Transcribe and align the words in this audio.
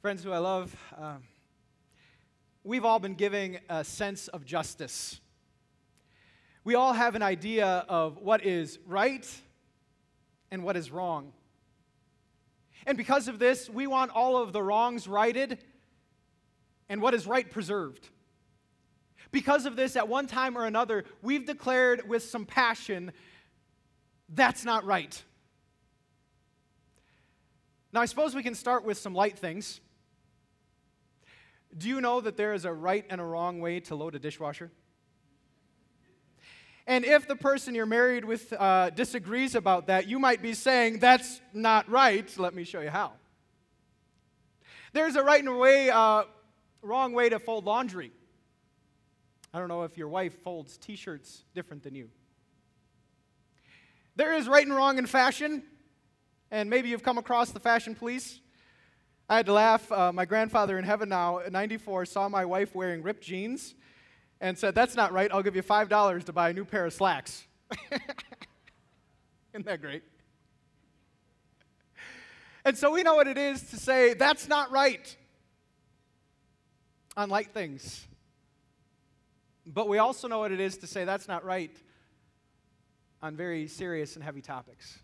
Friends 0.00 0.22
who 0.22 0.30
I 0.30 0.38
love, 0.38 0.76
um, 0.96 1.24
we've 2.62 2.84
all 2.84 3.00
been 3.00 3.14
giving 3.14 3.58
a 3.68 3.82
sense 3.82 4.28
of 4.28 4.44
justice. 4.44 5.20
We 6.62 6.76
all 6.76 6.92
have 6.92 7.16
an 7.16 7.22
idea 7.22 7.84
of 7.88 8.18
what 8.18 8.46
is 8.46 8.78
right 8.86 9.28
and 10.52 10.62
what 10.62 10.76
is 10.76 10.92
wrong. 10.92 11.32
And 12.86 12.96
because 12.96 13.26
of 13.26 13.40
this, 13.40 13.68
we 13.68 13.88
want 13.88 14.12
all 14.12 14.36
of 14.36 14.52
the 14.52 14.62
wrongs 14.62 15.08
righted 15.08 15.58
and 16.88 17.02
what 17.02 17.12
is 17.12 17.26
right 17.26 17.50
preserved. 17.50 18.08
Because 19.32 19.66
of 19.66 19.74
this, 19.74 19.96
at 19.96 20.06
one 20.06 20.28
time 20.28 20.56
or 20.56 20.64
another, 20.64 21.06
we've 21.22 21.44
declared 21.44 22.08
with 22.08 22.22
some 22.22 22.46
passion 22.46 23.10
that's 24.28 24.64
not 24.64 24.84
right. 24.84 25.20
Now, 27.92 28.00
I 28.00 28.06
suppose 28.06 28.36
we 28.36 28.44
can 28.44 28.54
start 28.54 28.84
with 28.84 28.96
some 28.96 29.12
light 29.12 29.36
things. 29.36 29.80
Do 31.76 31.88
you 31.88 32.00
know 32.00 32.20
that 32.20 32.36
there 32.36 32.54
is 32.54 32.64
a 32.64 32.72
right 32.72 33.04
and 33.10 33.20
a 33.20 33.24
wrong 33.24 33.60
way 33.60 33.80
to 33.80 33.94
load 33.94 34.14
a 34.14 34.18
dishwasher? 34.18 34.70
And 36.86 37.04
if 37.04 37.28
the 37.28 37.36
person 37.36 37.74
you're 37.74 37.84
married 37.84 38.24
with 38.24 38.50
uh, 38.50 38.88
disagrees 38.90 39.54
about 39.54 39.88
that, 39.88 40.08
you 40.08 40.18
might 40.18 40.40
be 40.40 40.54
saying, 40.54 41.00
That's 41.00 41.40
not 41.52 41.88
right. 41.90 42.32
Let 42.38 42.54
me 42.54 42.64
show 42.64 42.80
you 42.80 42.88
how. 42.88 43.12
There's 44.94 45.16
a 45.16 45.22
right 45.22 45.40
and 45.40 45.50
a 45.50 45.54
way, 45.54 45.90
uh, 45.90 46.24
wrong 46.80 47.12
way 47.12 47.28
to 47.28 47.38
fold 47.38 47.66
laundry. 47.66 48.10
I 49.52 49.58
don't 49.58 49.68
know 49.68 49.82
if 49.82 49.98
your 49.98 50.08
wife 50.08 50.42
folds 50.42 50.78
t 50.78 50.96
shirts 50.96 51.44
different 51.54 51.82
than 51.82 51.94
you. 51.94 52.08
There 54.16 54.34
is 54.34 54.48
right 54.48 54.66
and 54.66 54.74
wrong 54.74 54.96
in 54.96 55.06
fashion, 55.06 55.62
and 56.50 56.70
maybe 56.70 56.88
you've 56.88 57.02
come 57.02 57.18
across 57.18 57.50
the 57.50 57.60
fashion 57.60 57.94
police. 57.94 58.40
I 59.28 59.36
had 59.36 59.46
to 59.46 59.52
laugh. 59.52 59.90
Uh, 59.92 60.12
my 60.12 60.24
grandfather 60.24 60.78
in 60.78 60.84
heaven 60.84 61.08
now, 61.08 61.40
at 61.40 61.52
94, 61.52 62.06
saw 62.06 62.28
my 62.28 62.44
wife 62.44 62.74
wearing 62.74 63.02
ripped 63.02 63.22
jeans 63.22 63.74
and 64.40 64.56
said, 64.56 64.74
That's 64.74 64.94
not 64.94 65.12
right. 65.12 65.30
I'll 65.32 65.42
give 65.42 65.56
you 65.56 65.62
$5 65.62 66.24
to 66.24 66.32
buy 66.32 66.50
a 66.50 66.52
new 66.52 66.64
pair 66.64 66.86
of 66.86 66.92
slacks. 66.92 67.46
Isn't 69.52 69.66
that 69.66 69.80
great? 69.80 70.02
And 72.64 72.76
so 72.76 72.92
we 72.92 73.02
know 73.02 73.16
what 73.16 73.28
it 73.28 73.38
is 73.38 73.62
to 73.70 73.76
say, 73.76 74.14
That's 74.14 74.48
not 74.48 74.70
right 74.70 75.16
on 77.18 77.28
light 77.28 77.50
things. 77.52 78.06
But 79.66 79.88
we 79.88 79.98
also 79.98 80.28
know 80.28 80.38
what 80.38 80.52
it 80.52 80.60
is 80.60 80.78
to 80.78 80.86
say 80.86 81.04
that's 81.04 81.28
not 81.28 81.44
right 81.44 81.76
on 83.20 83.36
very 83.36 83.66
serious 83.66 84.14
and 84.14 84.24
heavy 84.24 84.40
topics. 84.40 84.98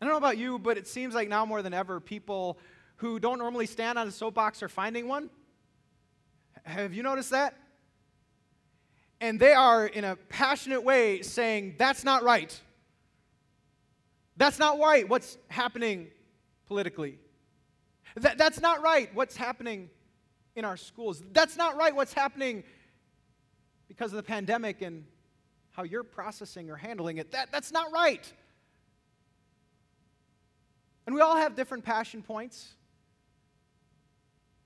I 0.00 0.04
don't 0.04 0.12
know 0.12 0.18
about 0.18 0.36
you, 0.36 0.58
but 0.58 0.76
it 0.76 0.86
seems 0.86 1.14
like 1.14 1.28
now 1.28 1.46
more 1.46 1.62
than 1.62 1.72
ever, 1.72 2.00
people 2.00 2.58
who 2.96 3.18
don't 3.18 3.38
normally 3.38 3.66
stand 3.66 3.98
on 3.98 4.08
a 4.08 4.10
soapbox 4.10 4.62
are 4.62 4.68
finding 4.68 5.08
one. 5.08 5.30
Have 6.64 6.92
you 6.94 7.02
noticed 7.02 7.30
that? 7.30 7.54
And 9.20 9.40
they 9.40 9.52
are, 9.52 9.86
in 9.86 10.04
a 10.04 10.16
passionate 10.16 10.82
way, 10.82 11.22
saying, 11.22 11.76
that's 11.78 12.04
not 12.04 12.22
right. 12.22 12.58
That's 14.36 14.58
not 14.58 14.78
right 14.78 15.08
what's 15.08 15.38
happening 15.48 16.08
politically. 16.66 17.18
That, 18.16 18.36
that's 18.36 18.60
not 18.60 18.82
right 18.82 19.08
what's 19.14 19.36
happening 19.36 19.88
in 20.54 20.64
our 20.64 20.76
schools. 20.76 21.22
That's 21.32 21.56
not 21.56 21.76
right 21.76 21.94
what's 21.94 22.12
happening 22.12 22.64
because 23.88 24.12
of 24.12 24.16
the 24.16 24.22
pandemic 24.22 24.82
and 24.82 25.04
how 25.70 25.84
you're 25.84 26.04
processing 26.04 26.70
or 26.70 26.76
handling 26.76 27.18
it. 27.18 27.30
That, 27.32 27.52
that's 27.52 27.72
not 27.72 27.92
right. 27.92 28.30
And 31.06 31.14
we 31.14 31.20
all 31.20 31.36
have 31.36 31.54
different 31.54 31.84
passion 31.84 32.22
points, 32.22 32.74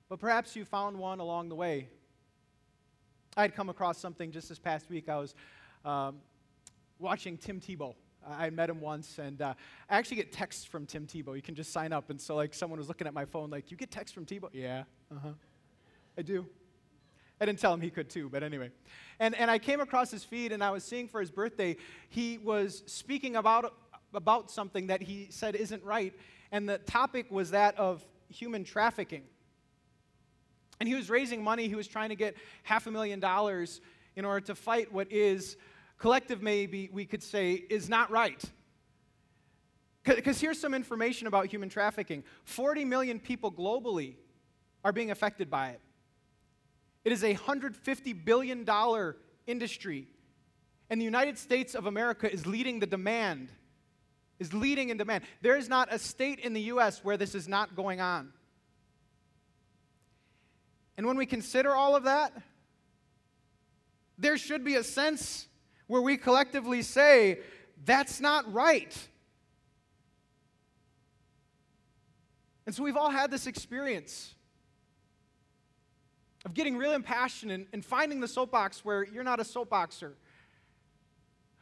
but 0.08 0.18
perhaps 0.18 0.56
you 0.56 0.64
found 0.64 0.98
one 0.98 1.20
along 1.20 1.50
the 1.50 1.54
way. 1.54 1.88
I 3.36 3.42
had 3.42 3.54
come 3.54 3.68
across 3.68 3.98
something 3.98 4.32
just 4.32 4.48
this 4.48 4.58
past 4.58 4.88
week. 4.88 5.08
I 5.08 5.18
was 5.18 5.34
um, 5.84 6.16
watching 6.98 7.36
Tim 7.36 7.60
Tebow. 7.60 7.94
I 8.26 8.50
met 8.50 8.68
him 8.68 8.80
once, 8.80 9.18
and 9.18 9.40
uh, 9.40 9.54
I 9.88 9.98
actually 9.98 10.16
get 10.16 10.32
texts 10.32 10.64
from 10.64 10.86
Tim 10.86 11.06
Tebow. 11.06 11.36
You 11.36 11.42
can 11.42 11.54
just 11.54 11.72
sign 11.72 11.92
up. 11.92 12.10
And 12.10 12.20
so, 12.20 12.36
like, 12.36 12.54
someone 12.54 12.78
was 12.78 12.88
looking 12.88 13.06
at 13.06 13.14
my 13.14 13.24
phone, 13.24 13.50
like, 13.50 13.70
You 13.70 13.76
get 13.76 13.90
texts 13.90 14.14
from 14.14 14.26
Tebow? 14.26 14.48
Yeah, 14.52 14.84
uh 15.10 15.18
huh. 15.22 15.32
I 16.18 16.22
do. 16.22 16.46
I 17.40 17.46
didn't 17.46 17.58
tell 17.58 17.72
him 17.72 17.80
he 17.80 17.88
could 17.90 18.10
too, 18.10 18.28
but 18.28 18.42
anyway. 18.42 18.70
And, 19.18 19.34
and 19.34 19.50
I 19.50 19.58
came 19.58 19.80
across 19.80 20.10
his 20.10 20.22
feed 20.22 20.52
and 20.52 20.62
I 20.62 20.70
was 20.70 20.84
seeing 20.84 21.08
for 21.08 21.20
his 21.20 21.30
birthday, 21.30 21.76
he 22.10 22.36
was 22.36 22.82
speaking 22.84 23.36
about, 23.36 23.74
about 24.14 24.50
something 24.50 24.88
that 24.88 25.02
he 25.02 25.28
said 25.30 25.54
isn't 25.54 25.82
right. 25.84 26.14
And 26.52 26.68
the 26.68 26.78
topic 26.78 27.30
was 27.30 27.50
that 27.50 27.78
of 27.78 28.04
human 28.28 28.64
trafficking. 28.64 29.22
And 30.78 30.88
he 30.88 30.94
was 30.94 31.10
raising 31.10 31.44
money, 31.44 31.68
he 31.68 31.74
was 31.74 31.86
trying 31.86 32.08
to 32.08 32.14
get 32.14 32.36
half 32.62 32.86
a 32.86 32.90
million 32.90 33.20
dollars 33.20 33.80
in 34.16 34.24
order 34.24 34.44
to 34.46 34.54
fight 34.54 34.92
what 34.92 35.12
is, 35.12 35.56
collective 35.98 36.42
maybe 36.42 36.88
we 36.92 37.04
could 37.04 37.22
say, 37.22 37.52
is 37.52 37.88
not 37.88 38.10
right. 38.10 38.42
Because 40.04 40.40
here's 40.40 40.58
some 40.58 40.72
information 40.72 41.26
about 41.26 41.46
human 41.46 41.68
trafficking 41.68 42.24
40 42.44 42.84
million 42.84 43.20
people 43.20 43.52
globally 43.52 44.14
are 44.84 44.92
being 44.92 45.10
affected 45.10 45.50
by 45.50 45.70
it. 45.70 45.80
It 47.04 47.12
is 47.12 47.22
a 47.22 47.34
$150 47.34 48.24
billion 48.24 48.66
industry. 49.46 50.08
And 50.88 51.00
the 51.00 51.04
United 51.04 51.38
States 51.38 51.74
of 51.74 51.86
America 51.86 52.30
is 52.30 52.46
leading 52.46 52.80
the 52.80 52.86
demand, 52.86 53.50
is 54.40 54.52
leading 54.52 54.88
in 54.88 54.96
demand. 54.96 55.22
There 55.42 55.56
is 55.56 55.68
not 55.68 55.92
a 55.92 55.98
state 55.98 56.40
in 56.40 56.54
the 56.54 56.62
U.S. 56.62 57.04
where 57.04 57.16
this 57.16 57.34
is 57.34 57.46
not 57.46 57.76
going 57.76 58.00
on. 58.00 58.32
And 60.96 61.06
when 61.06 61.16
we 61.16 61.26
consider 61.26 61.74
all 61.74 61.94
of 61.94 62.04
that, 62.04 62.32
there 64.18 64.36
should 64.36 64.64
be 64.64 64.74
a 64.74 64.84
sense 64.84 65.46
where 65.86 66.02
we 66.02 66.16
collectively 66.16 66.82
say, 66.82 67.38
that's 67.84 68.20
not 68.20 68.52
right. 68.52 68.96
And 72.66 72.74
so 72.74 72.82
we've 72.82 72.96
all 72.96 73.10
had 73.10 73.30
this 73.30 73.46
experience 73.46 74.34
of 76.44 76.54
getting 76.54 76.76
real 76.76 76.92
impassioned 76.92 77.52
and, 77.52 77.66
and 77.72 77.84
finding 77.84 78.20
the 78.20 78.28
soapbox 78.28 78.84
where 78.84 79.04
you're 79.04 79.24
not 79.24 79.40
a 79.40 79.42
soapboxer. 79.42 80.12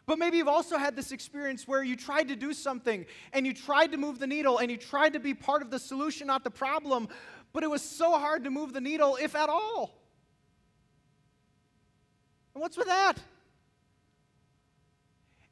But 0.08 0.18
maybe 0.18 0.38
you've 0.38 0.48
also 0.48 0.78
had 0.78 0.96
this 0.96 1.12
experience 1.12 1.68
where 1.68 1.82
you 1.82 1.94
tried 1.94 2.28
to 2.28 2.34
do 2.34 2.54
something 2.54 3.04
and 3.34 3.46
you 3.46 3.52
tried 3.52 3.92
to 3.92 3.98
move 3.98 4.18
the 4.18 4.26
needle 4.26 4.56
and 4.56 4.70
you 4.70 4.78
tried 4.78 5.12
to 5.12 5.20
be 5.20 5.34
part 5.34 5.60
of 5.60 5.70
the 5.70 5.78
solution, 5.78 6.26
not 6.28 6.44
the 6.44 6.50
problem, 6.50 7.08
but 7.52 7.62
it 7.62 7.68
was 7.68 7.82
so 7.82 8.12
hard 8.12 8.44
to 8.44 8.50
move 8.50 8.72
the 8.72 8.80
needle, 8.80 9.18
if 9.20 9.34
at 9.34 9.50
all. 9.50 10.00
And 12.54 12.62
what's 12.62 12.78
with 12.78 12.86
that? 12.86 13.18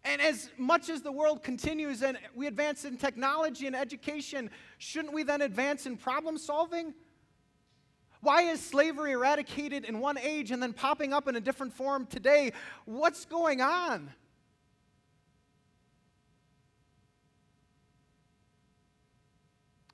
And 0.05 0.23
as 0.23 0.49
much 0.57 0.89
as 0.89 1.03
the 1.03 1.13
world 1.13 1.43
continues 1.43 2.03
and 2.03 2.19
we 2.35 2.47
advance 2.47 2.87
in 2.87 2.97
technology 2.97 3.67
and 3.67 3.77
education, 3.77 4.49
shouldn't 4.79 5.13
we 5.13 5.23
then 5.23 5.43
advance 5.43 5.85
in 5.85 5.99
problem 5.99 6.39
solving? 6.39 6.95
Why 8.23 8.45
is 8.45 8.65
slavery 8.65 9.13
eradicated 9.13 9.85
in 9.85 10.01
one 10.01 10.17
age 10.17 10.51
and 10.51 10.63
then 10.63 10.73
popping 10.73 11.13
up 11.13 11.29
in 11.29 11.37
a 11.37 11.41
different 11.41 11.75
form 11.75 12.07
today? 12.07 12.55
What's 12.87 13.27
going 13.27 13.61
on? 13.61 14.15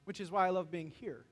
Which 0.05 0.21
is 0.21 0.31
why 0.31 0.47
I 0.47 0.51
love 0.51 0.71
being 0.71 0.89
here. 0.89 1.25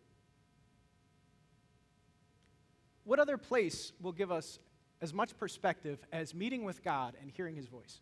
What 3.04 3.18
other 3.18 3.36
place 3.36 3.92
will 4.00 4.12
give 4.12 4.30
us 4.30 4.58
as 5.00 5.12
much 5.12 5.36
perspective 5.36 5.98
as 6.12 6.34
meeting 6.34 6.64
with 6.64 6.84
God 6.84 7.16
and 7.20 7.30
hearing 7.30 7.56
His 7.56 7.66
voice? 7.66 8.00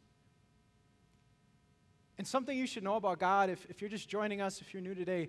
And 2.19 2.27
something 2.27 2.57
you 2.57 2.67
should 2.67 2.83
know 2.83 2.97
about 2.97 3.21
God, 3.21 3.49
if, 3.49 3.65
if 3.71 3.81
you're 3.81 3.89
just 3.89 4.09
joining 4.09 4.41
us, 4.41 4.61
if 4.61 4.75
you're 4.75 4.83
new 4.83 4.95
today, 4.95 5.29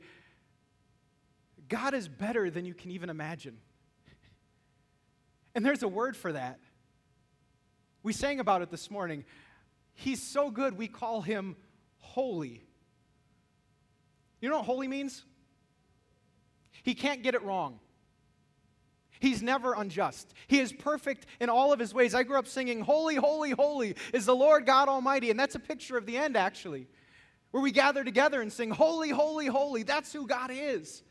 God 1.67 1.93
is 1.93 2.07
better 2.07 2.49
than 2.49 2.65
you 2.65 2.73
can 2.73 2.89
even 2.91 3.09
imagine. 3.09 3.57
And 5.53 5.65
there's 5.65 5.83
a 5.83 5.87
word 5.87 6.17
for 6.17 6.33
that. 6.33 6.59
We 8.01 8.11
sang 8.13 8.39
about 8.39 8.61
it 8.61 8.71
this 8.71 8.89
morning. 8.89 9.23
He's 9.93 10.21
so 10.21 10.49
good, 10.49 10.77
we 10.77 10.87
call 10.87 11.21
him 11.21 11.55
holy. 11.97 12.63
You 14.41 14.49
know 14.49 14.57
what 14.57 14.65
holy 14.65 14.87
means? 14.87 15.25
He 16.83 16.93
can't 16.93 17.23
get 17.23 17.35
it 17.35 17.43
wrong. 17.43 17.79
He's 19.19 19.41
never 19.41 19.73
unjust. 19.73 20.33
He 20.47 20.59
is 20.59 20.71
perfect 20.71 21.25
in 21.41 21.49
all 21.49 21.73
of 21.73 21.79
his 21.79 21.93
ways. 21.93 22.15
I 22.15 22.23
grew 22.23 22.39
up 22.39 22.47
singing, 22.47 22.79
Holy, 22.81 23.15
holy, 23.15 23.51
holy 23.51 23.95
is 24.13 24.25
the 24.25 24.35
Lord 24.35 24.65
God 24.65 24.87
Almighty. 24.87 25.29
And 25.29 25.39
that's 25.39 25.55
a 25.55 25.59
picture 25.59 25.97
of 25.97 26.05
the 26.05 26.17
end, 26.17 26.37
actually, 26.37 26.87
where 27.51 27.61
we 27.61 27.71
gather 27.71 28.03
together 28.03 28.41
and 28.41 28.51
sing, 28.51 28.69
Holy, 28.69 29.09
holy, 29.09 29.47
holy. 29.47 29.83
That's 29.83 30.13
who 30.13 30.25
God 30.25 30.51
is. 30.53 31.03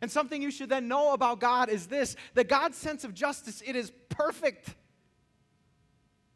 And 0.00 0.10
something 0.10 0.42
you 0.42 0.50
should 0.50 0.68
then 0.68 0.88
know 0.88 1.12
about 1.12 1.40
God 1.40 1.68
is 1.68 1.86
this 1.86 2.16
that 2.34 2.48
God's 2.48 2.76
sense 2.76 3.04
of 3.04 3.14
justice, 3.14 3.62
it 3.64 3.76
is 3.76 3.92
perfect. 4.08 4.74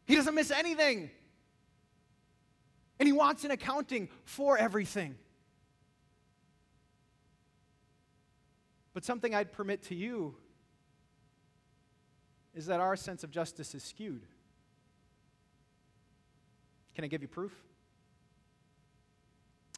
He 0.05 0.15
doesn't 0.15 0.35
miss 0.35 0.51
anything. 0.51 1.11
And 2.99 3.07
he 3.07 3.13
wants 3.13 3.43
an 3.43 3.51
accounting 3.51 4.09
for 4.23 4.57
everything. 4.57 5.15
But 8.93 9.03
something 9.03 9.33
I'd 9.33 9.51
permit 9.51 9.83
to 9.83 9.95
you 9.95 10.35
is 12.53 12.67
that 12.67 12.79
our 12.79 12.95
sense 12.95 13.23
of 13.23 13.31
justice 13.31 13.73
is 13.73 13.83
skewed. 13.83 14.25
Can 16.95 17.03
I 17.03 17.07
give 17.07 17.21
you 17.21 17.27
proof? 17.27 17.53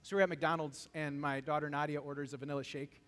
So 0.04 0.16
we're 0.16 0.22
at 0.22 0.30
McDonald's, 0.30 0.90
and 0.94 1.20
my 1.20 1.40
daughter 1.40 1.70
Nadia 1.70 2.00
orders 2.00 2.34
a 2.34 2.38
vanilla 2.38 2.64
shake. 2.64 3.02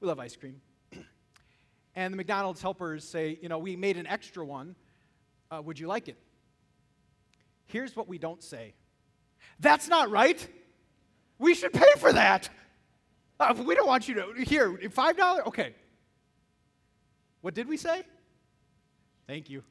We 0.00 0.08
love 0.08 0.18
ice 0.18 0.34
cream. 0.34 0.60
and 1.94 2.12
the 2.12 2.16
McDonald's 2.16 2.60
helpers 2.62 3.06
say, 3.06 3.38
You 3.40 3.48
know, 3.48 3.58
we 3.58 3.76
made 3.76 3.96
an 3.98 4.06
extra 4.06 4.44
one. 4.44 4.74
Uh, 5.50 5.60
would 5.62 5.78
you 5.78 5.86
like 5.86 6.08
it? 6.08 6.16
Here's 7.66 7.94
what 7.94 8.08
we 8.08 8.18
don't 8.18 8.42
say 8.42 8.74
That's 9.60 9.88
not 9.88 10.10
right. 10.10 10.48
We 11.38 11.54
should 11.54 11.72
pay 11.72 11.92
for 11.98 12.12
that. 12.12 12.48
Uh, 13.38 13.54
we 13.66 13.74
don't 13.74 13.86
want 13.86 14.08
you 14.08 14.14
to. 14.14 14.32
Here, 14.44 14.70
$5? 14.72 15.46
Okay. 15.46 15.74
What 17.40 17.54
did 17.54 17.68
we 17.68 17.76
say? 17.76 18.02
Thank 19.26 19.50
you. 19.50 19.62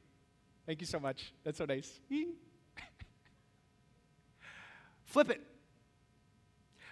Thank 0.66 0.80
you 0.80 0.86
so 0.86 1.00
much. 1.00 1.32
That's 1.44 1.58
so 1.58 1.64
nice. 1.64 2.00
Flip 5.04 5.30
it. 5.30 5.40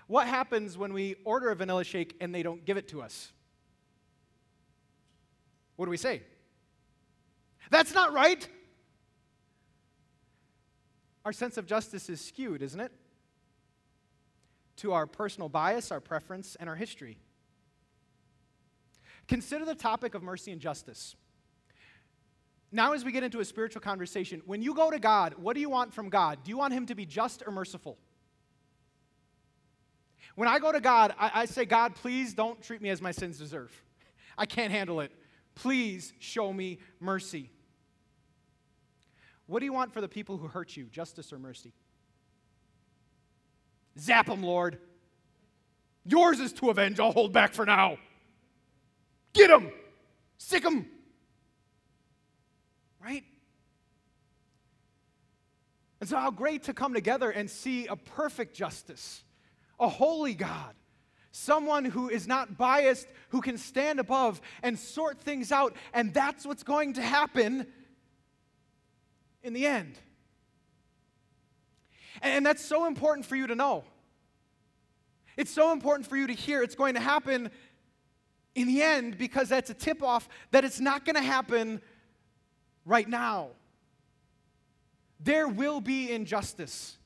What 0.07 0.27
happens 0.27 0.77
when 0.77 0.93
we 0.93 1.17
order 1.25 1.51
a 1.51 1.57
vanilla 1.57 1.85
shake 1.85 2.17
and 2.21 2.35
they 2.35 2.43
don't 2.43 2.65
give 2.65 2.77
it 2.77 2.89
to 2.89 3.03
us? 3.03 3.33
What 5.77 5.87
do 5.87 5.91
we 5.91 5.97
say? 5.97 6.23
That's 7.71 7.95
not 7.95 8.13
right. 8.13 8.47
Our 11.25 11.33
sense 11.33 11.57
of 11.57 11.67
justice 11.67 12.09
is 12.11 12.21
skewed, 12.21 12.63
isn't 12.63 12.81
it? 12.81 12.93
To 14.77 14.93
our 14.93 15.07
personal 15.07 15.49
bias, 15.49 15.93
our 15.93 16.01
preference, 16.01 16.57
and 16.59 16.69
our 16.69 16.77
history. 16.77 17.19
Consider 19.29 19.65
the 19.65 19.75
topic 19.75 20.15
of 20.15 20.23
mercy 20.23 20.51
and 20.51 20.61
justice. 20.61 21.15
Now, 22.71 22.95
as 22.95 23.05
we 23.05 23.13
get 23.13 23.23
into 23.23 23.41
a 23.41 23.45
spiritual 23.45 23.83
conversation, 23.83 24.41
when 24.47 24.63
you 24.63 24.75
go 24.75 24.91
to 24.91 24.99
God, 24.99 25.35
what 25.37 25.55
do 25.55 25.61
you 25.61 25.69
want 25.69 25.93
from 25.93 26.09
God? 26.09 26.39
Do 26.43 26.51
you 26.51 26.57
want 26.57 26.73
Him 26.73 26.87
to 26.87 26.95
be 26.95 27.05
just 27.05 27.43
or 27.47 27.53
merciful? 27.53 27.99
When 30.35 30.49
I 30.49 30.59
go 30.59 30.73
to 30.73 30.81
God, 30.81 31.15
I, 31.19 31.31
I, 31.35 31.45
say, 31.45 31.67
God, 31.67 31.95
please 31.95 32.33
don't 32.33 32.63
treat 32.63 32.81
me 32.81 32.89
as 32.89 33.03
my 33.03 33.11
sins 33.11 33.39
deserve. 33.39 33.71
I 34.39 34.47
can't 34.47 34.73
handle 34.73 35.01
it. 35.01 35.13
Please 35.55 36.15
show 36.19 36.51
me 36.51 36.79
mercy. 36.99 37.51
What 39.47 39.59
do 39.61 39.67
you 39.67 39.73
want 39.75 39.93
for 39.93 40.01
the 40.01 40.09
people 40.09 40.39
who 40.39 40.49
hurt 40.49 40.75
you, 40.75 40.85
justice 40.85 41.31
or 41.31 41.39
mercy? 41.39 41.75
Zap 43.99 44.27
them, 44.27 44.43
Lord. 44.43 44.79
Yours 46.05 46.41
is 46.41 46.53
to 46.55 46.71
avenge. 46.71 46.99
I'll 46.99 47.13
hold 47.13 47.33
back 47.33 47.53
for 47.53 47.65
now. 47.65 47.99
Get 49.33 49.49
them. 49.49 49.71
Sic 50.39 50.63
them. 50.63 50.87
Right? 53.03 53.25
And 56.01 56.09
so, 56.09 56.17
how 56.17 56.31
great 56.31 56.65
to 56.65 56.75
come 56.75 56.95
together 56.95 57.31
and 57.31 57.49
see 57.49 57.87
a 57.87 57.97
perfect 57.97 58.57
justice 58.57 59.23
a 59.81 59.89
holy 59.89 60.35
God, 60.35 60.75
someone 61.33 61.85
who 61.85 62.09
is 62.09 62.29
not 62.29 62.57
biased, 62.57 63.09
who 63.31 63.41
can 63.41 63.59
stand 63.59 63.99
above 63.99 64.41
and 64.63 64.79
sort 64.79 65.21
things 65.21 65.51
out. 65.51 65.75
And 65.93 66.15
that's 66.15 66.47
what's 66.47 66.63
going 66.63 66.93
to 66.95 67.03
happen 67.03 67.67
in 69.43 69.53
the 69.53 69.67
end. 69.67 69.99
And 72.23 72.47
that's 72.47 72.65
so 72.65 72.87
important 72.87 73.27
for 73.27 73.37
you 73.37 73.49
to 73.49 73.55
know. 73.55 73.85
It's 75.37 75.51
so 75.51 75.73
important 75.73 76.09
for 76.09 76.17
you 76.17 76.27
to 76.29 76.33
hear. 76.33 76.63
It's 76.63 76.75
going 76.75 76.95
to 76.95 77.01
happen 77.01 77.51
in 78.55 78.69
the 78.69 78.83
end 78.83 79.19
because 79.19 79.49
that's 79.49 79.71
a 79.71 79.75
tip 79.75 80.03
off 80.03 80.29
that 80.53 80.65
it's 80.65 80.81
not 80.81 81.05
going 81.05 81.17
to 81.17 81.23
happen 81.23 81.81
right 82.85 83.09
now. 83.09 83.49
There 85.21 85.49
will 85.49 85.81
be 85.81 86.11
injustice. 86.11 86.97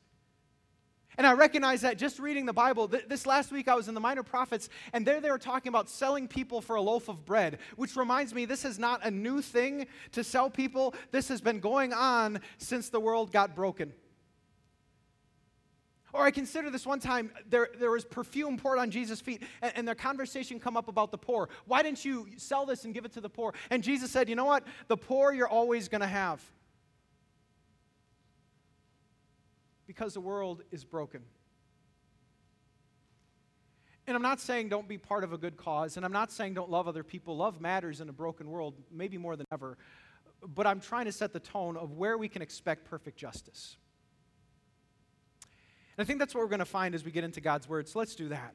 And 1.19 1.27
I 1.27 1.33
recognize 1.33 1.81
that 1.81 1.97
just 1.97 2.19
reading 2.19 2.45
the 2.45 2.53
Bible. 2.53 2.89
Th- 2.89 3.05
this 3.09 3.25
last 3.27 3.51
week 3.51 3.69
I 3.69 3.75
was 3.75 3.89
in 3.89 3.95
the 3.95 4.01
Minor 4.01 4.23
Prophets, 4.23 4.69
and 4.93 5.07
there 5.07 5.21
they 5.21 5.31
were 5.31 5.39
talking 5.39 5.71
about 5.71 5.89
selling 5.89 6.29
people 6.29 6.61
for 6.61 6.77
a 6.77 6.83
loaf 6.83 7.09
of 7.09 7.25
bread, 7.25 7.59
which 7.77 7.97
reminds 7.97 8.35
me 8.35 8.45
this 8.45 8.67
is 8.67 8.79
not 8.79 9.05
a 9.05 9.11
new 9.11 9.41
thing 9.41 9.87
to 10.13 10.23
sell 10.23 10.51
people. 10.51 10.95
This 11.13 11.29
has 11.29 11.41
been 11.41 11.61
going 11.61 11.95
on 11.95 12.41
since 12.59 12.91
the 12.91 13.01
world 13.01 13.33
got 13.33 13.55
broken. 13.55 13.95
Or 16.17 16.25
I 16.25 16.31
consider 16.31 16.71
this 16.71 16.87
one 16.87 17.01
time, 17.01 17.31
there, 17.49 17.69
there 17.79 17.91
was 17.91 18.05
perfume 18.05 18.57
poured 18.57 18.79
on 18.79 18.91
Jesus' 18.91 19.21
feet, 19.21 19.43
and, 19.63 19.73
and 19.77 19.89
their 19.89 19.95
conversation 19.95 20.59
come 20.59 20.77
up 20.77 20.89
about 20.89 21.11
the 21.11 21.19
poor. 21.19 21.49
Why 21.67 21.83
didn't 21.83 22.05
you 22.05 22.29
sell 22.37 22.67
this 22.67 22.85
and 22.85 22.95
give 22.95 23.05
it 23.05 23.13
to 23.13 23.21
the 23.21 23.29
poor? 23.29 23.55
And 23.71 23.83
Jesus 23.83 24.11
said, 24.11 24.29
You 24.29 24.35
know 24.35 24.45
what? 24.45 24.65
The 24.89 24.97
poor 24.97 25.33
you're 25.33 25.49
always 25.49 25.89
going 25.89 26.01
to 26.01 26.07
have. 26.07 26.43
because 29.87 30.15
the 30.15 30.21
world 30.21 30.63
is 30.71 30.85
broken. 30.85 31.23
And 34.07 34.15
I'm 34.15 34.23
not 34.23 34.41
saying 34.41 34.69
don't 34.69 34.87
be 34.87 34.99
part 34.99 35.25
of 35.25 35.33
a 35.33 35.39
good 35.39 35.57
cause, 35.57 35.97
and 35.97 36.07
I'm 36.07 36.13
not 36.13 36.31
saying 36.31 36.55
don't 36.55 36.71
love 36.71 36.87
other 36.87 37.03
people. 37.03 37.37
Love 37.37 37.61
matters 37.61 38.01
in 38.01 38.09
a 38.09 38.13
broken 38.13 38.51
world, 38.51 38.75
maybe 38.91 39.19
more 39.19 39.37
than 39.37 39.47
ever. 39.53 39.79
But 40.47 40.67
I'm 40.67 40.81
trying 40.81 41.07
to 41.07 41.13
set 41.13 41.33
the 41.33 41.41
tone 41.41 41.77
of 41.77 41.93
where 41.93 42.17
we 42.19 42.29
can 42.29 42.43
expect 42.43 42.85
perfect 42.85 43.17
justice. 43.17 43.77
And 45.97 46.05
I 46.05 46.07
think 46.07 46.19
that's 46.19 46.35
what 46.35 46.43
we're 46.43 46.49
going 46.49 46.59
to 46.59 46.65
find 46.65 46.95
as 46.95 47.05
we 47.05 47.11
get 47.11 47.25
into 47.25 47.41
God's 47.41 47.69
Word. 47.69 47.89
So 47.89 47.99
let's 47.99 48.15
do 48.15 48.29
that. 48.29 48.55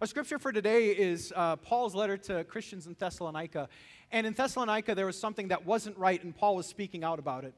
Our 0.00 0.06
scripture 0.06 0.38
for 0.38 0.52
today 0.52 0.88
is 0.88 1.32
uh, 1.36 1.56
Paul's 1.56 1.94
letter 1.94 2.16
to 2.16 2.44
Christians 2.44 2.86
in 2.86 2.96
Thessalonica. 2.98 3.68
And 4.10 4.26
in 4.26 4.32
Thessalonica, 4.32 4.94
there 4.94 5.06
was 5.06 5.18
something 5.18 5.48
that 5.48 5.66
wasn't 5.66 5.98
right, 5.98 6.22
and 6.22 6.34
Paul 6.34 6.56
was 6.56 6.66
speaking 6.66 7.04
out 7.04 7.18
about 7.18 7.44
it. 7.44 7.54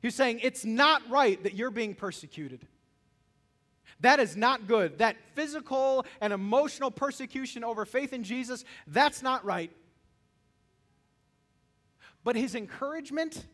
He's 0.00 0.14
saying 0.14 0.40
it's 0.42 0.64
not 0.64 1.02
right 1.10 1.42
that 1.42 1.54
you're 1.54 1.70
being 1.70 1.94
persecuted. 1.94 2.66
That 4.00 4.20
is 4.20 4.36
not 4.36 4.66
good. 4.66 4.98
That 4.98 5.16
physical 5.34 6.04
and 6.20 6.32
emotional 6.32 6.90
persecution 6.90 7.64
over 7.64 7.84
faith 7.84 8.12
in 8.12 8.22
Jesus, 8.22 8.64
that's 8.86 9.22
not 9.22 9.44
right. 9.44 9.72
But 12.22 12.36
his 12.36 12.54
encouragement, 12.54 13.46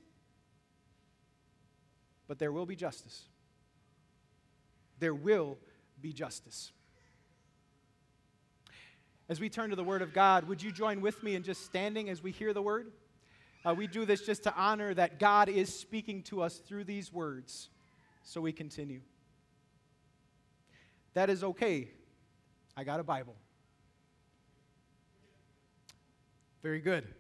but 2.26 2.38
there 2.38 2.53
will 2.53 2.67
be 2.67 2.76
justice. 2.76 3.25
There 5.02 5.12
will 5.12 5.58
be 6.00 6.12
justice. 6.12 6.70
As 9.28 9.40
we 9.40 9.49
turn 9.49 9.71
to 9.71 9.76
the 9.76 9.82
Word 9.82 10.00
of 10.00 10.12
God, 10.12 10.47
would 10.47 10.62
you 10.62 10.71
join 10.71 11.00
with 11.00 11.25
me 11.25 11.35
in 11.35 11.42
just 11.42 11.64
standing 11.64 12.09
as 12.09 12.23
we 12.23 12.30
hear 12.30 12.52
the 12.52 12.62
Word? 12.62 12.92
Uh, 13.64 13.75
we 13.76 13.88
do 13.88 14.04
this 14.04 14.25
just 14.25 14.44
to 14.44 14.54
honor 14.54 14.94
that 14.94 15.18
God 15.18 15.49
is 15.49 15.76
speaking 15.76 16.23
to 16.25 16.40
us 16.40 16.59
through 16.59 16.85
these 16.85 17.12
words. 17.12 17.68
So 18.23 18.40
we 18.40 18.52
continue. 18.52 19.00
That 21.14 21.30
is 21.30 21.42
okay. 21.42 21.88
I 22.76 22.85
got 22.85 23.00
a 23.00 23.02
Bible. 23.02 23.35
Very 26.62 26.78
good. 26.78 27.12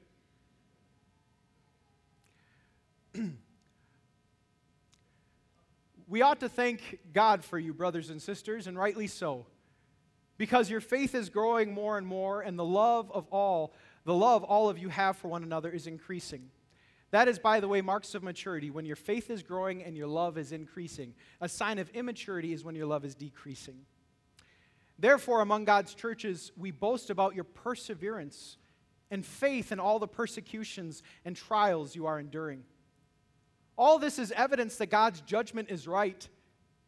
we 6.12 6.20
ought 6.20 6.40
to 6.40 6.48
thank 6.50 6.98
God 7.14 7.42
for 7.42 7.58
you, 7.58 7.72
brothers 7.72 8.10
and 8.10 8.20
sisters, 8.20 8.66
and 8.66 8.78
rightly 8.78 9.06
so, 9.06 9.46
because 10.36 10.68
your 10.68 10.82
faith 10.82 11.14
is 11.14 11.30
growing 11.30 11.72
more 11.72 11.96
and 11.96 12.06
more, 12.06 12.42
and 12.42 12.58
the 12.58 12.64
love 12.66 13.10
of 13.12 13.26
all 13.28 13.72
the 14.04 14.12
love 14.12 14.44
all 14.44 14.68
of 14.68 14.76
you 14.76 14.90
have 14.90 15.16
for 15.16 15.28
one 15.28 15.42
another 15.42 15.70
is 15.70 15.86
increasing. 15.86 16.50
That 17.12 17.28
is, 17.28 17.38
by 17.38 17.60
the 17.60 17.68
way, 17.68 17.80
marks 17.80 18.14
of 18.14 18.22
maturity. 18.22 18.68
When 18.68 18.84
your 18.84 18.96
faith 18.96 19.30
is 19.30 19.42
growing 19.42 19.82
and 19.82 19.96
your 19.96 20.06
love 20.06 20.36
is 20.36 20.52
increasing. 20.52 21.14
A 21.40 21.48
sign 21.48 21.78
of 21.78 21.88
immaturity 21.90 22.52
is 22.52 22.62
when 22.62 22.74
your 22.74 22.86
love 22.86 23.06
is 23.06 23.14
decreasing. 23.14 23.86
Therefore, 24.98 25.40
among 25.40 25.64
God's 25.64 25.94
churches, 25.94 26.52
we 26.58 26.72
boast 26.72 27.08
about 27.08 27.34
your 27.34 27.44
perseverance 27.44 28.58
and 29.10 29.24
faith 29.24 29.72
in 29.72 29.80
all 29.80 29.98
the 29.98 30.08
persecutions 30.08 31.02
and 31.24 31.34
trials 31.34 31.96
you 31.96 32.04
are 32.04 32.18
enduring. 32.18 32.64
All 33.76 33.98
this 33.98 34.18
is 34.18 34.32
evidence 34.32 34.76
that 34.76 34.90
God's 34.90 35.20
judgment 35.22 35.70
is 35.70 35.88
right. 35.88 36.28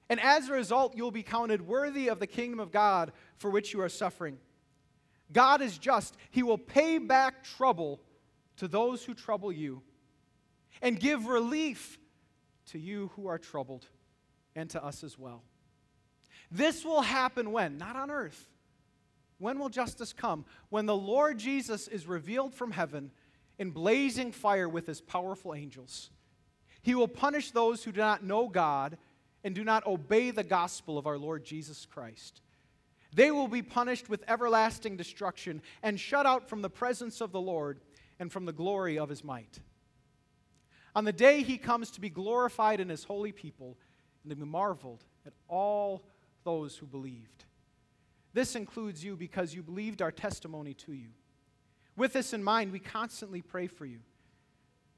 And 0.09 0.21
as 0.21 0.49
a 0.49 0.53
result, 0.53 0.97
you'll 0.97 1.11
be 1.11 1.23
counted 1.23 1.67
worthy 1.67 2.09
of 2.09 2.21
the 2.21 2.27
kingdom 2.27 2.61
of 2.61 2.71
God 2.71 3.13
for 3.39 3.51
which 3.51 3.73
you 3.73 3.81
are 3.81 3.89
suffering. 3.89 4.39
God 5.33 5.63
is 5.63 5.79
just. 5.79 6.17
He 6.31 6.43
will 6.43 6.59
pay 6.59 6.99
back 6.99 7.43
trouble 7.43 8.01
to 8.57 8.69
those 8.69 9.05
who 9.05 9.15
trouble 9.15 9.51
you 9.51 9.83
and 10.83 11.01
give 11.01 11.27
relief 11.27 11.99
to 12.67 12.79
you 12.79 13.11
who 13.17 13.27
are 13.27 13.39
troubled 13.39 13.87
and 14.55 14.69
to 14.71 14.85
us 14.85 15.03
as 15.03 15.19
well. 15.19 15.43
This 16.51 16.85
will 16.85 17.03
happen 17.03 17.51
when? 17.51 17.79
Not 17.79 17.97
on 17.97 18.11
earth. 18.11 18.49
When 19.39 19.59
will 19.59 19.69
justice 19.69 20.13
come? 20.13 20.45
When 20.69 20.87
the 20.87 20.97
Lord 20.97 21.39
Jesus 21.39 21.89
is 21.89 22.07
revealed 22.07 22.55
from 22.55 22.71
heaven 22.71 23.11
in 23.59 23.71
blazing 23.71 24.33
fire 24.33 24.69
with 24.69 24.87
his 24.87 25.01
powerful 25.01 25.55
angels. 25.55 26.11
He 26.85 26.95
will 26.95 27.09
punish 27.09 27.51
those 27.51 27.83
who 27.83 27.93
do 27.93 28.01
not 28.01 28.23
know 28.23 28.47
God 28.47 28.99
and 29.43 29.55
do 29.55 29.65
not 29.65 29.87
obey 29.87 30.31
the 30.31 30.45
gospel 30.45 30.99
of 30.99 31.07
our 31.07 31.17
Lord 31.17 31.43
Jesus 31.43 31.87
Christ. 31.87 32.43
They 33.15 33.31
will 33.31 33.49
be 33.49 33.63
punished 33.63 34.11
with 34.11 34.23
everlasting 34.29 34.99
destruction 34.99 35.63
and 35.83 35.99
shut 35.99 36.27
out 36.27 36.47
from 36.47 36.61
the 36.61 36.69
presence 36.69 37.23
of 37.23 37.33
the 37.33 37.41
Lord 37.41 37.81
and 38.21 38.31
from 38.31 38.45
the 38.45 38.53
glory 38.53 38.99
of 38.99 39.09
his 39.09 39.25
might. 39.25 39.61
On 40.95 41.07
the 41.07 41.13
day 41.13 41.43
he 41.43 41.57
comes 41.57 41.91
to 41.93 42.03
be 42.03 42.11
glorified 42.11 42.81
in 42.81 42.91
his 42.91 43.05
holy 43.05 43.33
people 43.33 43.79
and 44.23 44.29
to 44.29 44.37
be 44.37 44.45
marveled 44.45 45.05
at 45.25 45.33
all 45.49 46.03
those 46.45 46.77
who 46.77 46.85
believed. 46.85 47.47
This 48.35 48.57
includes 48.57 49.03
you 49.03 49.17
because 49.17 49.55
you 49.55 49.63
believed 49.63 50.03
our 50.03 50.13
testimony 50.13 50.75
to 50.75 50.93
you. 50.93 51.09
With 51.97 52.13
this 52.13 52.35
in 52.35 52.45
mind, 52.45 52.73
we 52.73 52.79
constantly 52.79 53.41
pray 53.41 53.69
for 53.69 53.87
you 53.87 54.01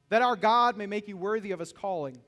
that 0.08 0.22
our 0.22 0.36
God 0.36 0.76
may 0.76 0.86
make 0.86 1.08
you 1.08 1.16
worthy 1.16 1.52
of 1.52 1.60
his 1.60 1.72
calling, 1.72 2.18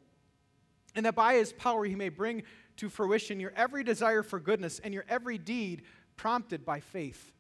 and 0.95 1.07
that 1.07 1.15
by 1.15 1.35
his 1.35 1.53
power 1.53 1.85
he 1.85 1.95
may 1.95 2.09
bring 2.09 2.43
to 2.77 2.89
fruition 2.89 3.41
your 3.41 3.53
every 3.57 3.85
desire 3.85 4.23
for 4.23 4.41
goodness 4.41 4.79
and 4.79 4.95
your 4.95 5.05
every 5.09 5.39
deed 5.39 5.83
prompted 6.17 6.65
by 6.65 6.81
faith. 6.81 7.33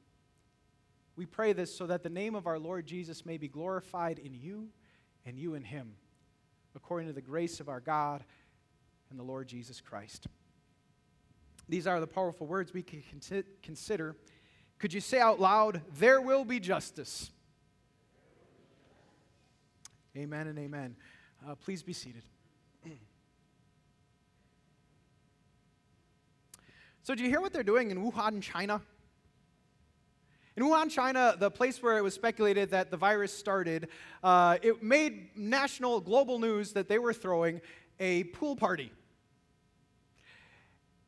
We 1.16 1.26
pray 1.26 1.52
this 1.52 1.75
so 1.75 1.87
that 1.87 2.02
the 2.02 2.11
name 2.11 2.35
of 2.35 2.47
our 2.47 2.59
Lord 2.59 2.87
Jesus 2.87 3.26
may 3.26 3.38
be 3.38 3.49
glorified 3.49 4.18
in 4.18 4.35
you 4.35 4.68
and 5.26 5.38
you 5.38 5.54
in 5.54 5.64
him, 5.64 5.95
according 6.76 7.09
to 7.09 7.12
the 7.12 7.21
grace 7.21 7.59
of 7.59 7.68
our 7.68 7.80
God 7.80 8.25
and 9.11 9.18
the 9.18 9.25
Lord 9.25 9.49
Jesus 9.49 9.80
Christ. 9.80 10.26
These 11.68 11.87
are 11.87 12.00
the 12.00 12.07
powerful 12.07 12.47
words 12.47 12.73
we 12.73 12.83
can 12.83 13.02
consider. 13.62 14.16
Could 14.78 14.95
you 14.95 15.00
say 15.00 15.18
out 15.18 15.40
loud, 15.40 15.83
There 15.99 16.21
will 16.21 16.45
be 16.45 16.61
justice? 16.61 17.30
Amen 20.17 20.47
and 20.49 20.59
amen. 20.59 20.97
Uh, 21.47 21.55
please 21.55 21.83
be 21.83 21.93
seated. 21.93 22.23
so, 27.03 27.15
do 27.15 27.23
you 27.23 27.29
hear 27.29 27.41
what 27.41 27.53
they're 27.53 27.62
doing 27.62 27.91
in 27.91 28.03
Wuhan, 28.03 28.43
China? 28.43 28.81
In 30.57 30.65
Wuhan, 30.65 30.91
China, 30.91 31.37
the 31.38 31.50
place 31.50 31.81
where 31.83 31.99
it 31.99 32.03
was 32.03 32.15
speculated 32.15 32.71
that 32.71 32.91
the 32.91 32.97
virus 32.97 33.33
started, 33.33 33.88
uh, 34.25 34.59
it 34.61 34.83
made 34.83 35.37
national, 35.37 36.00
global 36.00 36.41
news 36.41 36.73
that 36.73 36.88
they 36.88 36.99
were 36.99 37.12
throwing 37.12 37.61
a 38.00 38.25
pool 38.25 38.57
party. 38.57 38.91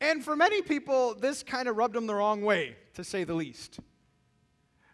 And 0.00 0.24
for 0.24 0.36
many 0.36 0.62
people, 0.62 1.14
this 1.14 1.42
kind 1.42 1.68
of 1.68 1.76
rubbed 1.76 1.94
them 1.94 2.06
the 2.06 2.14
wrong 2.14 2.42
way, 2.42 2.76
to 2.94 3.02
say 3.02 3.24
the 3.24 3.34
least. 3.34 3.80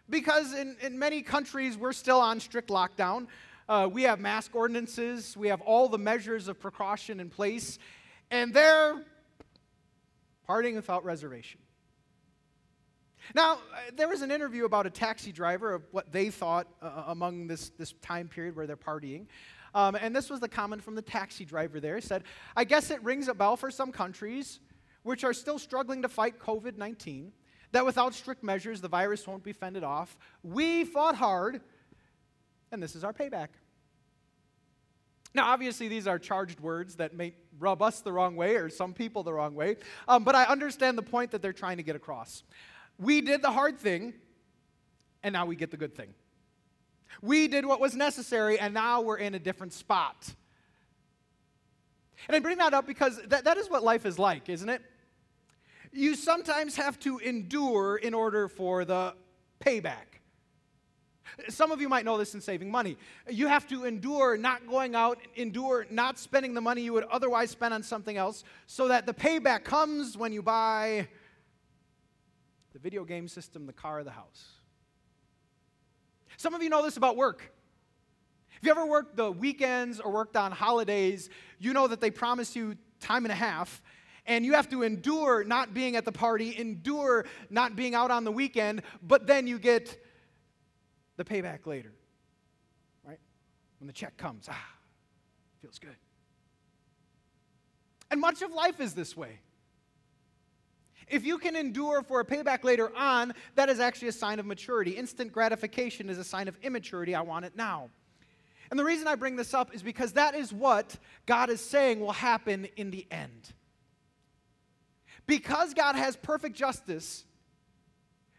Because 0.09 0.53
in, 0.53 0.75
in 0.81 0.97
many 0.97 1.21
countries, 1.21 1.77
we're 1.77 1.93
still 1.93 2.19
on 2.19 2.39
strict 2.39 2.69
lockdown. 2.69 3.27
Uh, 3.69 3.89
we 3.91 4.03
have 4.03 4.19
mask 4.19 4.55
ordinances, 4.55 5.35
we 5.35 5.49
have 5.49 5.59
all 5.61 5.89
the 5.89 5.97
measures 5.97 6.47
of 6.47 6.57
precaution 6.57 7.19
in 7.19 7.29
place, 7.29 7.77
and 8.31 8.53
they're 8.53 9.03
partying 10.47 10.75
without 10.75 11.03
reservation. 11.03 11.59
Now, 13.35 13.53
uh, 13.55 13.57
there 13.93 14.07
was 14.07 14.21
an 14.21 14.31
interview 14.31 14.63
about 14.63 14.85
a 14.85 14.89
taxi 14.89 15.33
driver 15.33 15.73
of 15.73 15.83
what 15.91 16.13
they 16.13 16.29
thought 16.29 16.67
uh, 16.81 16.85
uh, 16.85 17.03
among 17.07 17.47
this, 17.47 17.69
this 17.71 17.93
time 18.01 18.29
period 18.29 18.55
where 18.55 18.65
they're 18.67 18.77
partying. 18.77 19.25
Um, 19.75 19.95
and 19.95 20.15
this 20.15 20.29
was 20.29 20.39
the 20.39 20.47
comment 20.47 20.81
from 20.81 20.95
the 20.95 21.01
taxi 21.01 21.43
driver 21.43 21.81
there. 21.81 21.95
He 21.95 22.01
said, 22.01 22.23
I 22.55 22.63
guess 22.63 22.89
it 22.89 23.03
rings 23.03 23.27
a 23.27 23.33
bell 23.33 23.57
for 23.57 23.69
some 23.69 23.91
countries 23.91 24.61
which 25.03 25.23
are 25.25 25.33
still 25.33 25.59
struggling 25.59 26.01
to 26.01 26.09
fight 26.09 26.39
COVID 26.39 26.77
19, 26.77 27.33
that 27.73 27.85
without 27.85 28.13
strict 28.13 28.43
measures, 28.43 28.79
the 28.79 28.87
virus 28.87 29.27
won't 29.27 29.43
be 29.43 29.53
fended 29.53 29.83
off. 29.83 30.17
We 30.41 30.85
fought 30.85 31.15
hard, 31.15 31.61
and 32.71 32.81
this 32.81 32.95
is 32.95 33.03
our 33.03 33.13
payback. 33.13 33.49
Now, 35.33 35.51
obviously, 35.51 35.87
these 35.87 36.07
are 36.07 36.17
charged 36.17 36.59
words 36.59 36.95
that 36.95 37.13
may 37.13 37.33
rub 37.59 37.81
us 37.81 37.99
the 38.01 38.11
wrong 38.11 38.35
way 38.35 38.55
or 38.55 38.69
some 38.69 38.93
people 38.93 39.23
the 39.23 39.33
wrong 39.33 39.55
way, 39.55 39.77
um, 40.07 40.23
but 40.23 40.35
I 40.35 40.45
understand 40.45 40.97
the 40.97 41.03
point 41.03 41.31
that 41.31 41.41
they're 41.41 41.53
trying 41.53 41.77
to 41.77 41.83
get 41.83 41.95
across. 41.95 42.43
We 42.97 43.21
did 43.21 43.41
the 43.41 43.51
hard 43.51 43.77
thing, 43.77 44.13
and 45.23 45.33
now 45.33 45.45
we 45.45 45.55
get 45.55 45.71
the 45.71 45.77
good 45.77 45.95
thing. 45.95 46.13
We 47.21 47.47
did 47.47 47.65
what 47.65 47.79
was 47.79 47.95
necessary, 47.95 48.59
and 48.59 48.73
now 48.73 49.01
we're 49.01 49.17
in 49.17 49.35
a 49.35 49.39
different 49.39 49.73
spot. 49.73 50.33
And 52.27 52.35
I 52.35 52.39
bring 52.39 52.57
that 52.57 52.73
up 52.73 52.87
because 52.87 53.21
that, 53.27 53.43
that 53.43 53.57
is 53.57 53.69
what 53.69 53.83
life 53.83 54.05
is 54.05 54.17
like, 54.17 54.49
isn't 54.49 54.69
it? 54.69 54.81
you 55.91 56.15
sometimes 56.15 56.75
have 56.75 56.99
to 56.99 57.17
endure 57.19 57.97
in 57.97 58.13
order 58.13 58.47
for 58.47 58.85
the 58.85 59.13
payback. 59.59 60.16
Some 61.49 61.71
of 61.71 61.81
you 61.81 61.89
might 61.89 62.05
know 62.05 62.17
this 62.17 62.33
in 62.33 62.41
saving 62.41 62.71
money. 62.71 62.97
You 63.29 63.47
have 63.47 63.67
to 63.67 63.85
endure 63.85 64.37
not 64.37 64.67
going 64.67 64.95
out, 64.95 65.19
endure 65.35 65.85
not 65.89 66.17
spending 66.17 66.53
the 66.53 66.61
money 66.61 66.81
you 66.81 66.93
would 66.93 67.05
otherwise 67.05 67.51
spend 67.51 67.73
on 67.73 67.83
something 67.83 68.17
else, 68.17 68.43
so 68.65 68.87
that 68.87 69.05
the 69.05 69.13
payback 69.13 69.63
comes 69.63 70.17
when 70.17 70.31
you 70.31 70.41
buy 70.41 71.07
the 72.73 72.79
video 72.79 73.03
game 73.03 73.27
system, 73.27 73.65
the 73.65 73.73
car, 73.73 74.03
the 74.03 74.11
house. 74.11 74.45
Some 76.37 76.53
of 76.53 76.61
you 76.61 76.69
know 76.69 76.83
this 76.83 76.97
about 76.97 77.17
work. 77.17 77.51
If 78.59 78.65
you 78.65 78.71
ever 78.71 78.85
worked 78.85 79.15
the 79.15 79.31
weekends 79.31 79.99
or 79.99 80.11
worked 80.11 80.35
on 80.35 80.51
holidays, 80.51 81.29
you 81.59 81.73
know 81.73 81.87
that 81.87 82.01
they 82.01 82.11
promise 82.11 82.55
you 82.55 82.75
time 82.99 83.25
and 83.25 83.31
a 83.31 83.35
half, 83.35 83.81
and 84.25 84.45
you 84.45 84.53
have 84.53 84.69
to 84.69 84.83
endure 84.83 85.43
not 85.43 85.73
being 85.73 85.95
at 85.95 86.05
the 86.05 86.11
party, 86.11 86.57
endure 86.57 87.25
not 87.49 87.75
being 87.75 87.95
out 87.95 88.11
on 88.11 88.23
the 88.23 88.31
weekend, 88.31 88.81
but 89.01 89.25
then 89.25 89.47
you 89.47 89.57
get 89.57 89.97
the 91.17 91.25
payback 91.25 91.65
later, 91.65 91.93
right? 93.05 93.19
When 93.79 93.87
the 93.87 93.93
check 93.93 94.17
comes, 94.17 94.47
ah, 94.49 94.65
feels 95.61 95.79
good. 95.79 95.95
And 98.09 98.21
much 98.21 98.41
of 98.41 98.53
life 98.53 98.79
is 98.79 98.93
this 98.93 99.17
way. 99.17 99.39
If 101.07 101.25
you 101.25 101.37
can 101.37 101.55
endure 101.55 102.03
for 102.03 102.19
a 102.19 102.25
payback 102.25 102.63
later 102.63 102.95
on, 102.95 103.33
that 103.55 103.69
is 103.69 103.79
actually 103.79 104.09
a 104.09 104.13
sign 104.13 104.39
of 104.39 104.45
maturity. 104.45 104.91
Instant 104.91 105.31
gratification 105.31 106.09
is 106.09 106.17
a 106.17 106.23
sign 106.23 106.47
of 106.47 106.57
immaturity. 106.61 107.15
I 107.15 107.21
want 107.21 107.45
it 107.45 107.55
now. 107.55 107.89
And 108.69 108.79
the 108.79 108.83
reason 108.83 109.07
I 109.07 109.15
bring 109.15 109.37
this 109.37 109.53
up 109.53 109.73
is 109.73 109.81
because 109.81 110.13
that 110.13 110.35
is 110.35 110.51
what 110.51 110.97
God 111.25 111.49
is 111.49 111.61
saying 111.61 112.01
will 112.01 112.11
happen 112.11 112.67
in 112.75 112.91
the 112.91 113.07
end. 113.09 113.53
Because 115.25 115.73
God 115.73 115.95
has 115.95 116.17
perfect 116.17 116.55
justice, 116.55 117.23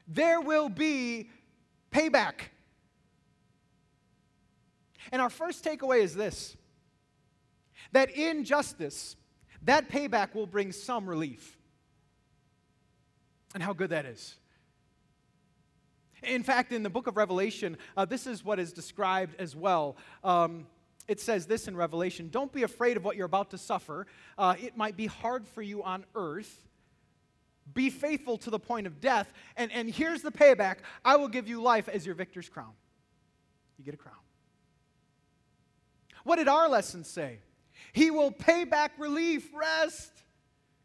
there 0.06 0.40
will 0.40 0.68
be 0.68 1.30
payback. 1.90 2.50
And 5.12 5.22
our 5.22 5.30
first 5.30 5.64
takeaway 5.64 6.02
is 6.02 6.14
this 6.14 6.56
that 7.92 8.10
in 8.10 8.44
justice, 8.44 9.16
that 9.62 9.88
payback 9.88 10.34
will 10.34 10.46
bring 10.46 10.72
some 10.72 11.08
relief. 11.08 11.56
And 13.54 13.62
how 13.62 13.72
good 13.72 13.90
that 13.90 14.04
is. 14.04 14.36
In 16.22 16.42
fact, 16.42 16.72
in 16.72 16.82
the 16.82 16.90
book 16.90 17.06
of 17.06 17.16
Revelation, 17.16 17.78
uh, 17.96 18.04
this 18.04 18.26
is 18.26 18.44
what 18.44 18.58
is 18.58 18.72
described 18.72 19.36
as 19.38 19.54
well. 19.54 19.96
Um, 20.22 20.66
it 21.06 21.20
says 21.20 21.46
this 21.46 21.68
in 21.68 21.76
Revelation 21.76 22.28
Don't 22.28 22.52
be 22.52 22.64
afraid 22.64 22.96
of 22.96 23.04
what 23.04 23.16
you're 23.16 23.26
about 23.26 23.50
to 23.50 23.58
suffer. 23.58 24.06
Uh, 24.36 24.54
it 24.60 24.76
might 24.76 24.96
be 24.96 25.06
hard 25.06 25.46
for 25.46 25.62
you 25.62 25.82
on 25.82 26.04
earth, 26.14 26.68
be 27.72 27.88
faithful 27.88 28.36
to 28.38 28.50
the 28.50 28.58
point 28.58 28.86
of 28.86 29.00
death. 29.00 29.32
And, 29.56 29.72
and 29.72 29.88
here's 29.88 30.22
the 30.22 30.32
payback 30.32 30.78
I 31.04 31.16
will 31.16 31.28
give 31.28 31.48
you 31.48 31.62
life 31.62 31.88
as 31.88 32.04
your 32.04 32.14
victor's 32.14 32.48
crown. 32.48 32.72
You 33.78 33.84
get 33.84 33.94
a 33.94 33.98
crown. 33.98 34.16
What 36.28 36.36
did 36.36 36.46
our 36.46 36.68
lesson 36.68 37.04
say? 37.04 37.38
He 37.94 38.10
will 38.10 38.30
pay 38.30 38.64
back 38.64 38.92
relief, 38.98 39.48
rest. 39.54 40.12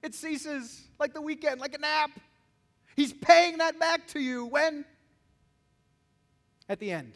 It 0.01 0.15
ceases 0.15 0.87
like 0.99 1.13
the 1.13 1.21
weekend, 1.21 1.59
like 1.59 1.75
a 1.75 1.79
nap. 1.79 2.11
He's 2.95 3.11
paying 3.11 3.57
that 3.57 3.77
back 3.77 4.07
to 4.09 4.21
you 4.21 4.45
when? 4.45 4.85
At 6.69 6.79
the 6.79 6.91
end, 6.91 7.11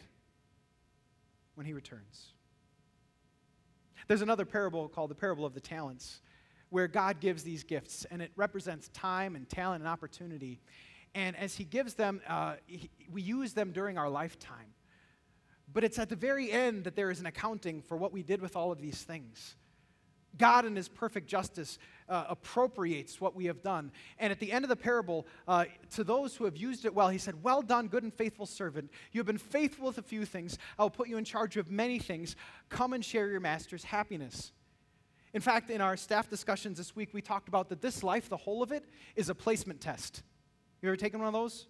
when 1.56 1.66
he 1.66 1.72
returns. 1.72 2.34
There's 4.10 4.22
another 4.22 4.44
parable 4.44 4.90
called 4.90 5.10
the 5.10 5.16
parable 5.16 5.46
of 5.46 5.54
the 5.54 5.62
talents 5.62 6.20
where 6.68 6.90
God 6.90 7.22
gives 7.22 7.44
these 7.44 7.64
gifts, 7.64 8.06
and 8.12 8.22
it 8.22 8.32
represents 8.36 8.90
time 8.90 9.38
and 9.38 9.48
talent 9.48 9.84
and 9.84 9.90
opportunity. 9.90 10.60
And 11.16 11.34
as 11.38 11.56
He 11.56 11.64
gives 11.64 11.94
them, 11.94 12.20
uh, 12.28 12.56
he, 12.66 12.90
we 13.10 13.22
use 13.22 13.54
them 13.54 13.72
during 13.72 13.98
our 13.98 14.10
lifetime. 14.10 14.74
But 15.72 15.84
it's 15.84 16.00
at 16.00 16.10
the 16.10 16.16
very 16.16 16.52
end 16.52 16.86
that 16.86 16.96
there 16.96 17.12
is 17.12 17.20
an 17.20 17.26
accounting 17.26 17.82
for 17.82 17.98
what 17.98 18.14
we 18.14 18.24
did 18.24 18.42
with 18.42 18.56
all 18.56 18.72
of 18.72 18.82
these 18.82 19.04
things. 19.04 19.56
God, 20.38 20.66
in 20.66 20.76
His 20.76 20.88
perfect 20.88 21.28
justice, 21.28 21.80
uh, 22.08 22.26
appropriates 22.30 23.20
what 23.20 23.36
we 23.36 23.46
have 23.46 23.62
done. 23.62 23.92
And 24.20 24.32
at 24.32 24.40
the 24.40 24.52
end 24.52 24.64
of 24.66 24.70
the 24.70 24.76
parable, 24.76 25.26
uh, 25.48 25.66
to 25.92 26.04
those 26.04 26.36
who 26.36 26.46
have 26.46 26.56
used 26.56 26.86
it 26.86 26.94
well, 26.94 27.10
He 27.10 27.18
said, 27.18 27.44
Well 27.44 27.62
done, 27.62 27.88
good 27.88 28.04
and 28.04 28.14
faithful 28.14 28.46
servant. 28.46 28.92
You 29.12 29.20
have 29.20 29.26
been 29.26 29.38
faithful 29.38 29.88
with 29.88 29.98
a 29.98 30.04
few 30.04 30.26
things. 30.26 30.58
I 30.78 30.84
will 30.84 30.90
put 30.90 31.08
you 31.08 31.18
in 31.18 31.26
charge 31.26 31.58
of 31.58 31.72
many 31.72 32.00
things. 32.00 32.36
Come 32.70 32.94
and 32.94 33.04
share 33.04 33.30
your 33.30 33.40
master's 33.40 33.84
happiness. 33.84 34.52
In 35.34 35.42
fact, 35.42 35.70
in 35.70 35.82
our 35.82 35.98
staff 35.98 36.30
discussions 36.30 36.78
this 36.78 36.96
week, 36.96 37.10
we 37.14 37.22
talked 37.22 37.48
about 37.48 37.70
that 37.70 37.82
this 37.82 38.04
life, 38.04 38.30
the 38.30 38.38
whole 38.38 38.64
of 38.64 38.72
it, 38.72 38.86
is 39.16 39.30
a 39.30 39.36
placement 39.36 39.82
test. 39.82 40.24
You 40.82 40.90
ever 40.90 40.96
taken 40.96 41.20
one 41.20 41.28
of 41.28 41.34
those? 41.34 41.68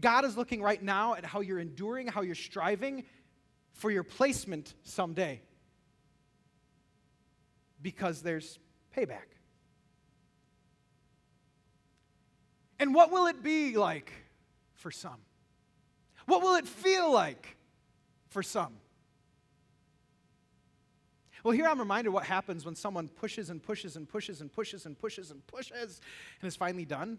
God 0.00 0.24
is 0.24 0.36
looking 0.36 0.62
right 0.62 0.82
now 0.82 1.14
at 1.14 1.24
how 1.24 1.40
you're 1.40 1.58
enduring, 1.58 2.06
how 2.06 2.22
you're 2.22 2.34
striving 2.34 3.04
for 3.72 3.90
your 3.90 4.02
placement 4.02 4.74
someday. 4.82 5.40
Because 7.80 8.22
there's 8.22 8.58
payback. 8.96 9.26
And 12.78 12.94
what 12.94 13.12
will 13.12 13.26
it 13.26 13.42
be 13.42 13.76
like 13.76 14.12
for 14.74 14.90
some? 14.90 15.20
What 16.26 16.42
will 16.42 16.56
it 16.56 16.66
feel 16.66 17.12
like 17.12 17.56
for 18.28 18.42
some? 18.42 18.74
Well, 21.44 21.52
here 21.52 21.66
I'm 21.66 21.78
reminded 21.78 22.10
what 22.10 22.24
happens 22.24 22.64
when 22.64 22.76
someone 22.76 23.08
pushes 23.08 23.50
and 23.50 23.62
pushes 23.62 23.96
and 23.96 24.08
pushes 24.08 24.40
and 24.40 24.52
pushes 24.52 24.86
and 24.86 24.96
pushes 24.96 25.30
and 25.30 25.46
pushes 25.46 26.00
and 26.40 26.48
is 26.48 26.56
finally 26.56 26.84
done. 26.84 27.18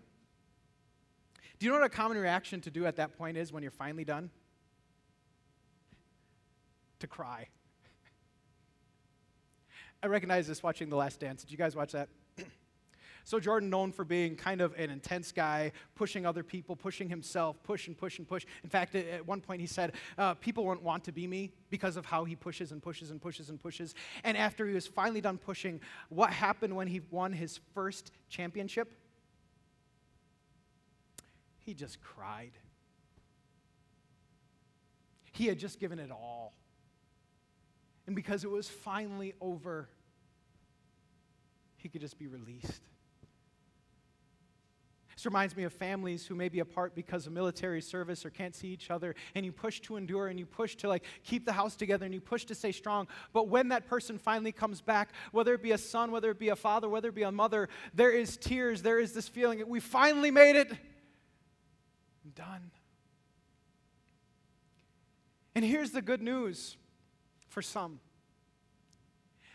Do 1.63 1.67
you 1.67 1.71
know 1.71 1.79
what 1.79 1.85
a 1.85 1.95
common 1.95 2.17
reaction 2.17 2.59
to 2.59 2.69
do 2.69 2.85
at 2.85 2.97
that 2.97 3.17
point 3.17 3.37
is 3.37 3.53
when 3.53 3.63
you're 3.63 3.71
finally 3.71 4.03
done? 4.03 4.29
To 6.99 7.07
cry. 7.07 7.47
I 10.03 10.07
recognize 10.07 10.45
this 10.45 10.61
watching 10.61 10.89
The 10.89 10.97
Last 10.97 11.21
Dance. 11.21 11.41
Did 11.41 11.51
you 11.51 11.57
guys 11.57 11.73
watch 11.73 11.93
that? 11.93 12.09
So 13.25 13.39
Jordan, 13.39 13.69
known 13.69 13.93
for 13.93 14.03
being 14.03 14.35
kind 14.35 14.59
of 14.59 14.73
an 14.77 14.89
intense 14.89 15.31
guy, 15.31 15.71
pushing 15.95 16.25
other 16.25 16.43
people, 16.43 16.75
pushing 16.75 17.07
himself, 17.07 17.55
push 17.63 17.87
and 17.87 17.97
push 17.97 18.17
and 18.17 18.27
push. 18.27 18.45
In 18.65 18.69
fact, 18.69 18.95
at 18.95 19.25
one 19.25 19.39
point 19.39 19.61
he 19.61 19.65
said, 19.65 19.93
uh, 20.17 20.33
people 20.33 20.65
won't 20.65 20.83
want 20.83 21.05
to 21.05 21.13
be 21.13 21.25
me 21.25 21.49
because 21.69 21.95
of 21.95 22.05
how 22.05 22.25
he 22.25 22.35
pushes 22.35 22.73
and 22.73 22.83
pushes 22.83 23.11
and 23.11 23.21
pushes 23.21 23.49
and 23.49 23.63
pushes. 23.63 23.95
And 24.25 24.35
after 24.35 24.67
he 24.67 24.73
was 24.73 24.87
finally 24.87 25.21
done 25.21 25.37
pushing, 25.37 25.79
what 26.09 26.31
happened 26.31 26.75
when 26.75 26.87
he 26.87 26.99
won 27.11 27.31
his 27.31 27.61
first 27.73 28.11
championship? 28.27 28.91
He 31.63 31.73
just 31.73 32.01
cried. 32.01 32.51
He 35.31 35.47
had 35.47 35.57
just 35.57 35.79
given 35.79 35.99
it 35.99 36.11
all. 36.11 36.53
And 38.05 38.15
because 38.15 38.43
it 38.43 38.51
was 38.51 38.67
finally 38.67 39.33
over, 39.39 39.87
he 41.77 41.89
could 41.89 42.01
just 42.01 42.19
be 42.19 42.27
released. 42.27 42.81
This 45.15 45.25
reminds 45.25 45.55
me 45.55 45.63
of 45.63 45.71
families 45.71 46.25
who 46.25 46.35
may 46.35 46.49
be 46.49 46.59
apart 46.59 46.95
because 46.95 47.27
of 47.27 47.33
military 47.33 47.81
service 47.81 48.25
or 48.25 48.29
can't 48.29 48.53
see 48.53 48.67
each 48.67 48.91
other, 48.91 49.15
and 49.35 49.45
you 49.45 49.51
push 49.51 49.79
to 49.81 49.95
endure 49.95 50.27
and 50.27 50.37
you 50.37 50.45
push 50.45 50.75
to 50.77 50.89
like 50.89 51.03
keep 51.23 51.45
the 51.45 51.53
house 51.53 51.75
together 51.75 52.03
and 52.03 52.13
you 52.13 52.19
push 52.19 52.45
to 52.45 52.55
stay 52.55 52.71
strong. 52.71 53.07
But 53.31 53.47
when 53.47 53.69
that 53.69 53.87
person 53.87 54.17
finally 54.17 54.51
comes 54.51 54.81
back, 54.81 55.13
whether 55.31 55.53
it 55.53 55.61
be 55.61 55.71
a 55.71 55.77
son, 55.77 56.11
whether 56.11 56.29
it 56.31 56.39
be 56.39 56.49
a 56.49 56.55
father, 56.55 56.89
whether 56.89 57.09
it 57.09 57.15
be 57.15 57.23
a 57.23 57.31
mother, 57.31 57.69
there 57.93 58.11
is 58.11 58.37
tears, 58.37 58.81
there 58.81 58.99
is 58.99 59.13
this 59.13 59.29
feeling 59.29 59.59
that 59.59 59.67
we 59.69 59.79
finally 59.79 60.31
made 60.31 60.55
it. 60.55 60.73
Done. 62.35 62.71
And 65.55 65.63
here's 65.63 65.91
the 65.91 66.01
good 66.01 66.21
news 66.21 66.77
for 67.47 67.61
some 67.61 67.99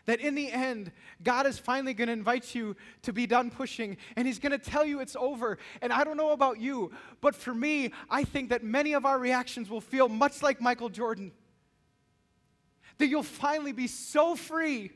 that 0.09 0.21
in 0.21 0.35
the 0.35 0.51
end, 0.51 0.91
God 1.23 1.47
is 1.47 1.59
finally 1.59 1.93
going 1.93 2.07
to 2.07 2.15
invite 2.15 2.55
you 2.55 2.75
to 3.03 3.13
be 3.13 3.27
done 3.27 3.51
pushing 3.51 3.99
and 4.17 4.27
He's 4.27 4.39
going 4.39 4.53
to 4.53 4.59
tell 4.59 4.83
you 4.83 5.01
it's 5.01 5.15
over. 5.17 5.59
And 5.83 5.93
I 5.93 6.03
don't 6.03 6.17
know 6.17 6.31
about 6.31 6.59
you, 6.59 6.93
but 7.21 7.35
for 7.35 7.53
me, 7.53 7.93
I 8.09 8.25
think 8.25 8.49
that 8.49 8.65
many 8.65 8.95
of 8.95 9.05
our 9.05 9.19
reactions 9.19 9.69
will 9.69 9.83
feel 9.83 10.09
much 10.09 10.43
like 10.43 10.63
Michael 10.63 10.89
Jordan. 10.89 11.31
That 12.97 13.09
you'll 13.09 13.23
finally 13.23 13.73
be 13.73 13.87
so 13.87 14.35
free 14.35 14.93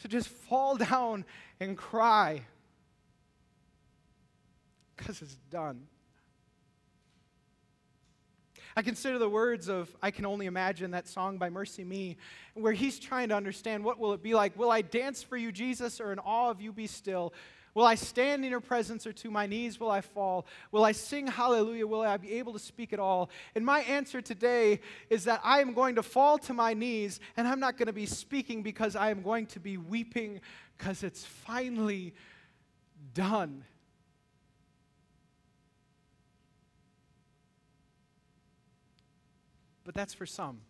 to 0.00 0.08
just 0.08 0.28
fall 0.28 0.76
down 0.76 1.24
and 1.60 1.78
cry 1.78 2.42
because 4.98 5.22
it's 5.22 5.36
done. 5.50 5.86
I 8.76 8.82
consider 8.82 9.18
the 9.18 9.28
words 9.28 9.68
of 9.68 9.94
I 10.02 10.10
Can 10.10 10.24
Only 10.26 10.46
Imagine, 10.46 10.92
that 10.92 11.08
song 11.08 11.38
by 11.38 11.50
Mercy 11.50 11.82
Me, 11.82 12.16
where 12.54 12.72
he's 12.72 12.98
trying 12.98 13.30
to 13.30 13.34
understand 13.34 13.82
what 13.82 13.98
will 13.98 14.12
it 14.12 14.22
be 14.22 14.34
like? 14.34 14.56
Will 14.58 14.70
I 14.70 14.82
dance 14.82 15.22
for 15.22 15.36
you, 15.36 15.50
Jesus, 15.50 16.00
or 16.00 16.12
in 16.12 16.18
awe 16.20 16.50
of 16.50 16.60
you 16.60 16.72
be 16.72 16.86
still? 16.86 17.32
Will 17.74 17.84
I 17.84 17.96
stand 17.96 18.44
in 18.44 18.50
your 18.50 18.60
presence 18.60 19.06
or 19.06 19.12
to 19.14 19.30
my 19.30 19.46
knees 19.46 19.78
will 19.78 19.90
I 19.90 20.00
fall? 20.00 20.46
Will 20.72 20.84
I 20.84 20.92
sing 20.92 21.26
hallelujah? 21.26 21.86
Will 21.86 22.02
I 22.02 22.16
be 22.16 22.34
able 22.34 22.52
to 22.52 22.58
speak 22.58 22.92
at 22.92 22.98
all? 22.98 23.30
And 23.54 23.64
my 23.64 23.80
answer 23.80 24.20
today 24.20 24.80
is 25.10 25.24
that 25.24 25.40
I 25.44 25.60
am 25.60 25.74
going 25.74 25.94
to 25.96 26.02
fall 26.02 26.38
to 26.38 26.54
my 26.54 26.74
knees 26.74 27.20
and 27.36 27.46
I'm 27.46 27.60
not 27.60 27.76
going 27.76 27.86
to 27.86 27.92
be 27.92 28.06
speaking 28.06 28.62
because 28.62 28.96
I 28.96 29.10
am 29.10 29.22
going 29.22 29.46
to 29.46 29.60
be 29.60 29.76
weeping 29.76 30.40
because 30.76 31.02
it's 31.02 31.24
finally 31.24 32.14
done. 33.14 33.64
That's 39.98 40.14
for 40.14 40.26
some. 40.26 40.60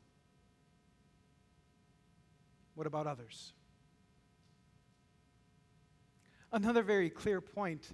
What 2.75 2.87
about 2.87 3.07
others? 3.07 3.53
Another 6.51 6.83
very 6.83 7.11
clear 7.11 7.41
point 7.43 7.93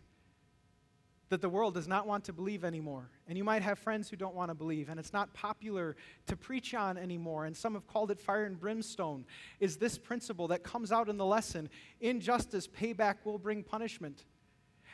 that 1.31 1.41
the 1.41 1.49
world 1.49 1.75
does 1.75 1.89
not 1.89 2.07
want 2.07 2.23
to 2.25 2.33
believe 2.33 2.65
anymore. 2.65 3.11
And 3.27 3.37
you 3.37 3.43
might 3.43 3.63
have 3.63 3.81
friends 3.81 4.09
who 4.09 4.17
don't 4.17 4.37
want 4.37 4.51
to 4.51 4.55
believe, 4.55 4.89
and 4.89 5.01
it's 5.01 5.13
not 5.13 5.35
popular 5.35 5.97
to 6.27 6.37
preach 6.37 6.73
on 6.73 6.97
anymore. 6.97 7.47
And 7.47 7.57
some 7.57 7.75
have 7.75 7.89
called 7.89 8.13
it 8.13 8.21
fire 8.21 8.45
and 8.45 8.61
brimstone. 8.61 9.25
Is 9.59 9.77
this 9.77 9.99
principle 9.99 10.47
that 10.49 10.63
comes 10.63 10.93
out 10.93 11.09
in 11.09 11.17
the 11.17 11.27
lesson 11.27 11.69
injustice, 12.01 12.69
payback 12.69 13.17
will 13.25 13.39
bring 13.39 13.65
punishment? 13.65 14.25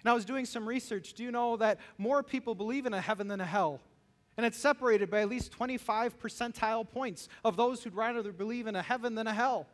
And 0.03 0.11
I 0.11 0.15
was 0.15 0.25
doing 0.25 0.47
some 0.47 0.67
research. 0.67 1.13
Do 1.13 1.23
you 1.23 1.33
know 1.33 1.59
that 1.59 1.81
more 1.99 2.23
people 2.23 2.55
believe 2.55 2.87
in 2.87 2.95
a 2.95 3.01
heaven 3.01 3.29
than 3.29 3.43
a 3.43 3.47
hell? 3.47 3.83
And 4.41 4.47
it's 4.47 4.57
separated 4.57 5.11
by 5.11 5.21
at 5.21 5.29
least 5.29 5.53
25 5.53 6.19
percentile 6.19 6.89
points 6.89 7.29
of 7.45 7.59
those 7.59 7.85
who'd 7.85 7.95
rather 7.95 8.33
believe 8.33 8.67
in 8.67 8.75
a 8.75 8.81
heaven 8.81 9.15
than 9.15 9.27
a 9.27 9.35
hell. 9.35 9.67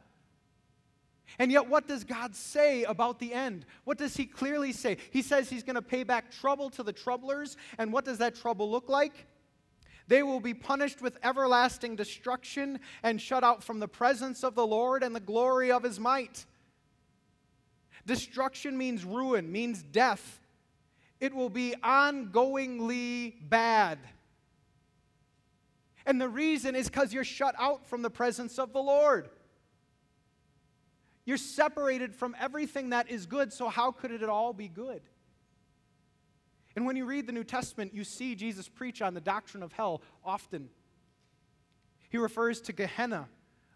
And 1.38 1.52
yet, 1.52 1.68
what 1.68 1.86
does 1.86 2.02
God 2.02 2.34
say 2.34 2.82
about 2.82 3.20
the 3.20 3.32
end? 3.32 3.64
What 3.84 3.96
does 3.96 4.16
He 4.16 4.26
clearly 4.26 4.72
say? 4.72 4.96
He 5.12 5.22
says 5.22 5.48
He's 5.48 5.62
going 5.62 5.76
to 5.76 5.82
pay 5.82 6.02
back 6.02 6.32
trouble 6.32 6.68
to 6.70 6.82
the 6.82 6.92
troublers. 6.92 7.56
And 7.78 7.92
what 7.92 8.04
does 8.04 8.18
that 8.18 8.34
trouble 8.34 8.68
look 8.68 8.88
like? 8.88 9.28
They 10.08 10.24
will 10.24 10.40
be 10.40 10.52
punished 10.52 11.00
with 11.00 11.16
everlasting 11.22 11.94
destruction 11.94 12.80
and 13.04 13.20
shut 13.20 13.44
out 13.44 13.62
from 13.62 13.78
the 13.78 13.86
presence 13.86 14.42
of 14.42 14.56
the 14.56 14.66
Lord 14.66 15.04
and 15.04 15.14
the 15.14 15.20
glory 15.20 15.70
of 15.70 15.84
His 15.84 16.00
might. 16.00 16.44
Destruction 18.04 18.76
means 18.76 19.04
ruin, 19.04 19.52
means 19.52 19.84
death. 19.84 20.40
It 21.20 21.32
will 21.32 21.50
be 21.50 21.76
ongoingly 21.84 23.34
bad. 23.48 24.00
And 26.06 26.20
the 26.20 26.28
reason 26.28 26.76
is 26.76 26.86
because 26.86 27.12
you're 27.12 27.24
shut 27.24 27.56
out 27.58 27.86
from 27.86 28.02
the 28.02 28.10
presence 28.10 28.58
of 28.58 28.72
the 28.72 28.80
Lord. 28.80 29.28
You're 31.24 31.36
separated 31.36 32.14
from 32.14 32.36
everything 32.40 32.90
that 32.90 33.10
is 33.10 33.26
good, 33.26 33.52
so 33.52 33.68
how 33.68 33.90
could 33.90 34.12
it 34.12 34.22
at 34.22 34.28
all 34.28 34.52
be 34.52 34.68
good? 34.68 35.02
And 36.76 36.86
when 36.86 36.94
you 36.94 37.04
read 37.04 37.26
the 37.26 37.32
New 37.32 37.42
Testament, 37.42 37.92
you 37.92 38.04
see 38.04 38.36
Jesus 38.36 38.68
preach 38.68 39.02
on 39.02 39.14
the 39.14 39.20
doctrine 39.20 39.64
of 39.64 39.72
hell 39.72 40.02
often. 40.24 40.68
He 42.10 42.18
refers 42.18 42.60
to 42.62 42.72
Gehenna, 42.72 43.28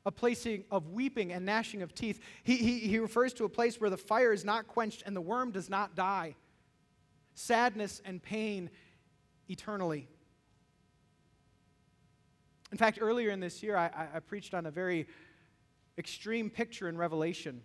a 0.06 0.12
place 0.12 0.46
of 0.70 0.90
weeping 0.90 1.32
and 1.32 1.44
gnashing 1.44 1.82
of 1.82 1.94
teeth. 1.94 2.20
He, 2.44 2.56
he, 2.56 2.78
he 2.78 2.98
refers 3.00 3.32
to 3.34 3.44
a 3.44 3.48
place 3.48 3.80
where 3.80 3.90
the 3.90 3.96
fire 3.96 4.32
is 4.32 4.44
not 4.44 4.68
quenched 4.68 5.02
and 5.04 5.16
the 5.16 5.20
worm 5.20 5.50
does 5.50 5.68
not 5.68 5.96
die. 5.96 6.36
Sadness 7.34 8.00
and 8.04 8.22
pain 8.22 8.70
eternally. 9.48 10.08
In 12.72 12.78
fact, 12.78 12.98
earlier 13.00 13.30
in 13.30 13.40
this 13.40 13.62
year, 13.62 13.76
I, 13.76 14.08
I 14.14 14.20
preached 14.20 14.54
on 14.54 14.66
a 14.66 14.70
very 14.70 15.06
extreme 15.98 16.50
picture 16.50 16.88
in 16.88 16.96
Revelation 16.96 17.62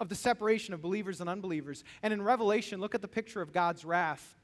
of 0.00 0.08
the 0.08 0.14
separation 0.14 0.74
of 0.74 0.82
believers 0.82 1.20
and 1.20 1.30
unbelievers. 1.30 1.84
And 2.02 2.12
in 2.12 2.22
Revelation, 2.22 2.80
look 2.80 2.94
at 2.94 3.02
the 3.02 3.08
picture 3.08 3.40
of 3.40 3.52
God's 3.52 3.84
wrath. 3.84 4.36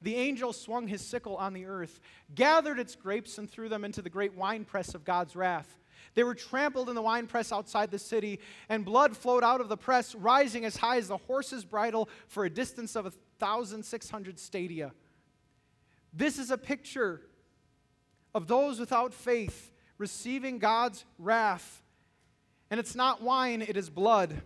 The 0.00 0.16
angel 0.16 0.52
swung 0.52 0.88
his 0.88 1.00
sickle 1.00 1.36
on 1.36 1.52
the 1.52 1.66
earth, 1.66 2.00
gathered 2.34 2.78
its 2.78 2.96
grapes, 2.96 3.38
and 3.38 3.48
threw 3.48 3.68
them 3.68 3.84
into 3.84 4.02
the 4.02 4.10
great 4.10 4.34
winepress 4.34 4.94
of 4.94 5.04
God's 5.04 5.36
wrath. 5.36 5.78
They 6.14 6.24
were 6.24 6.34
trampled 6.34 6.88
in 6.88 6.94
the 6.94 7.02
winepress 7.02 7.52
outside 7.52 7.90
the 7.90 7.98
city, 7.98 8.40
and 8.68 8.84
blood 8.84 9.16
flowed 9.16 9.44
out 9.44 9.60
of 9.60 9.68
the 9.68 9.76
press, 9.76 10.14
rising 10.14 10.64
as 10.64 10.76
high 10.76 10.96
as 10.96 11.08
the 11.08 11.16
horse's 11.16 11.64
bridle 11.64 12.08
for 12.26 12.44
a 12.44 12.50
distance 12.50 12.96
of 12.96 13.04
1,600 13.04 14.38
stadia. 14.38 14.92
This 16.12 16.38
is 16.38 16.50
a 16.50 16.58
picture 16.58 17.22
of 18.34 18.46
those 18.46 18.78
without 18.78 19.12
faith 19.12 19.70
receiving 19.98 20.58
God's 20.58 21.04
wrath. 21.18 21.82
And 22.70 22.80
it's 22.80 22.94
not 22.94 23.22
wine, 23.22 23.62
it 23.62 23.76
is 23.76 23.90
blood. 23.90 24.42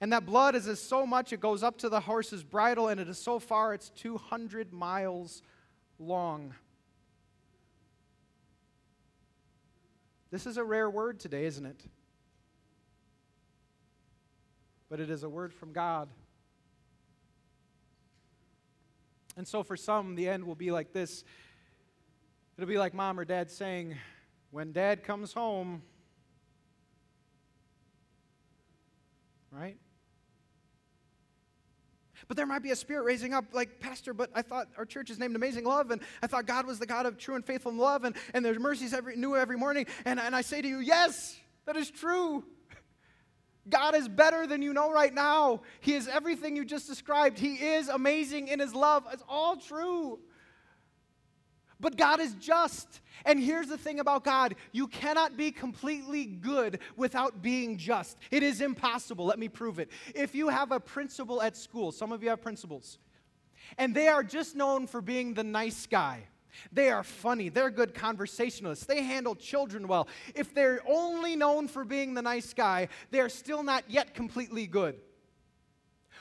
And 0.00 0.12
that 0.12 0.24
blood 0.24 0.54
is 0.54 0.66
as 0.66 0.80
so 0.80 1.06
much, 1.06 1.32
it 1.32 1.40
goes 1.40 1.62
up 1.62 1.78
to 1.78 1.88
the 1.88 2.00
horse's 2.00 2.42
bridle, 2.42 2.88
and 2.88 3.00
it 3.00 3.08
is 3.08 3.18
so 3.18 3.38
far, 3.38 3.74
it's 3.74 3.90
200 3.90 4.72
miles 4.72 5.42
long. 5.98 6.54
This 10.30 10.46
is 10.46 10.56
a 10.56 10.64
rare 10.64 10.88
word 10.88 11.18
today, 11.18 11.44
isn't 11.46 11.66
it? 11.66 11.82
But 14.88 15.00
it 15.00 15.10
is 15.10 15.22
a 15.22 15.28
word 15.28 15.52
from 15.52 15.72
God. 15.72 16.08
And 19.36 19.46
so 19.46 19.62
for 19.62 19.76
some, 19.76 20.16
the 20.16 20.28
end 20.28 20.44
will 20.44 20.56
be 20.56 20.70
like 20.70 20.92
this 20.92 21.24
It'll 22.58 22.66
be 22.66 22.76
like 22.76 22.92
mom 22.92 23.20
or 23.20 23.24
dad 23.24 23.52
saying, 23.52 23.94
when 24.50 24.72
dad 24.72 25.04
comes 25.04 25.32
home, 25.32 25.80
right? 29.52 29.76
But 32.26 32.36
there 32.36 32.46
might 32.46 32.64
be 32.64 32.72
a 32.72 32.76
spirit 32.76 33.04
raising 33.04 33.32
up, 33.32 33.44
like, 33.52 33.78
Pastor, 33.78 34.12
but 34.12 34.30
I 34.34 34.42
thought 34.42 34.66
our 34.76 34.84
church 34.84 35.08
is 35.08 35.20
named 35.20 35.36
Amazing 35.36 35.66
Love, 35.66 35.92
and 35.92 36.02
I 36.20 36.26
thought 36.26 36.46
God 36.46 36.66
was 36.66 36.80
the 36.80 36.86
God 36.86 37.06
of 37.06 37.16
true 37.16 37.36
and 37.36 37.46
faithful 37.46 37.72
love, 37.72 38.02
and, 38.02 38.16
and 38.34 38.44
there's 38.44 38.58
mercies 38.58 38.92
every, 38.92 39.14
new 39.14 39.36
every 39.36 39.56
morning. 39.56 39.86
And, 40.04 40.18
and 40.18 40.34
I 40.34 40.40
say 40.40 40.60
to 40.60 40.66
you, 40.66 40.80
yes, 40.80 41.38
that 41.64 41.76
is 41.76 41.88
true. 41.92 42.42
God 43.68 43.94
is 43.94 44.08
better 44.08 44.48
than 44.48 44.62
you 44.62 44.72
know 44.72 44.90
right 44.90 45.14
now. 45.14 45.60
He 45.78 45.94
is 45.94 46.08
everything 46.08 46.56
you 46.56 46.64
just 46.64 46.88
described. 46.88 47.38
He 47.38 47.54
is 47.54 47.86
amazing 47.88 48.48
in 48.48 48.58
His 48.58 48.74
love. 48.74 49.04
It's 49.12 49.22
all 49.28 49.56
true. 49.56 50.18
But 51.80 51.96
God 51.96 52.20
is 52.20 52.34
just. 52.34 53.00
And 53.24 53.40
here's 53.40 53.68
the 53.68 53.78
thing 53.78 54.00
about 54.00 54.24
God 54.24 54.54
you 54.72 54.86
cannot 54.86 55.36
be 55.36 55.50
completely 55.50 56.24
good 56.24 56.80
without 56.96 57.42
being 57.42 57.76
just. 57.76 58.16
It 58.30 58.42
is 58.42 58.60
impossible. 58.60 59.26
Let 59.26 59.38
me 59.38 59.48
prove 59.48 59.78
it. 59.78 59.90
If 60.14 60.34
you 60.34 60.48
have 60.48 60.72
a 60.72 60.80
principal 60.80 61.42
at 61.42 61.56
school, 61.56 61.92
some 61.92 62.12
of 62.12 62.22
you 62.22 62.30
have 62.30 62.42
principals, 62.42 62.98
and 63.76 63.94
they 63.94 64.08
are 64.08 64.22
just 64.22 64.56
known 64.56 64.86
for 64.86 65.00
being 65.00 65.34
the 65.34 65.44
nice 65.44 65.86
guy. 65.86 66.24
They 66.72 66.90
are 66.90 67.04
funny. 67.04 67.50
They're 67.50 67.70
good 67.70 67.94
conversationalists. 67.94 68.86
They 68.86 69.02
handle 69.02 69.34
children 69.34 69.86
well. 69.86 70.08
If 70.34 70.54
they're 70.54 70.80
only 70.88 71.36
known 71.36 71.68
for 71.68 71.84
being 71.84 72.14
the 72.14 72.22
nice 72.22 72.52
guy, 72.52 72.88
they 73.10 73.20
are 73.20 73.28
still 73.28 73.62
not 73.62 73.84
yet 73.88 74.14
completely 74.14 74.66
good. 74.66 74.96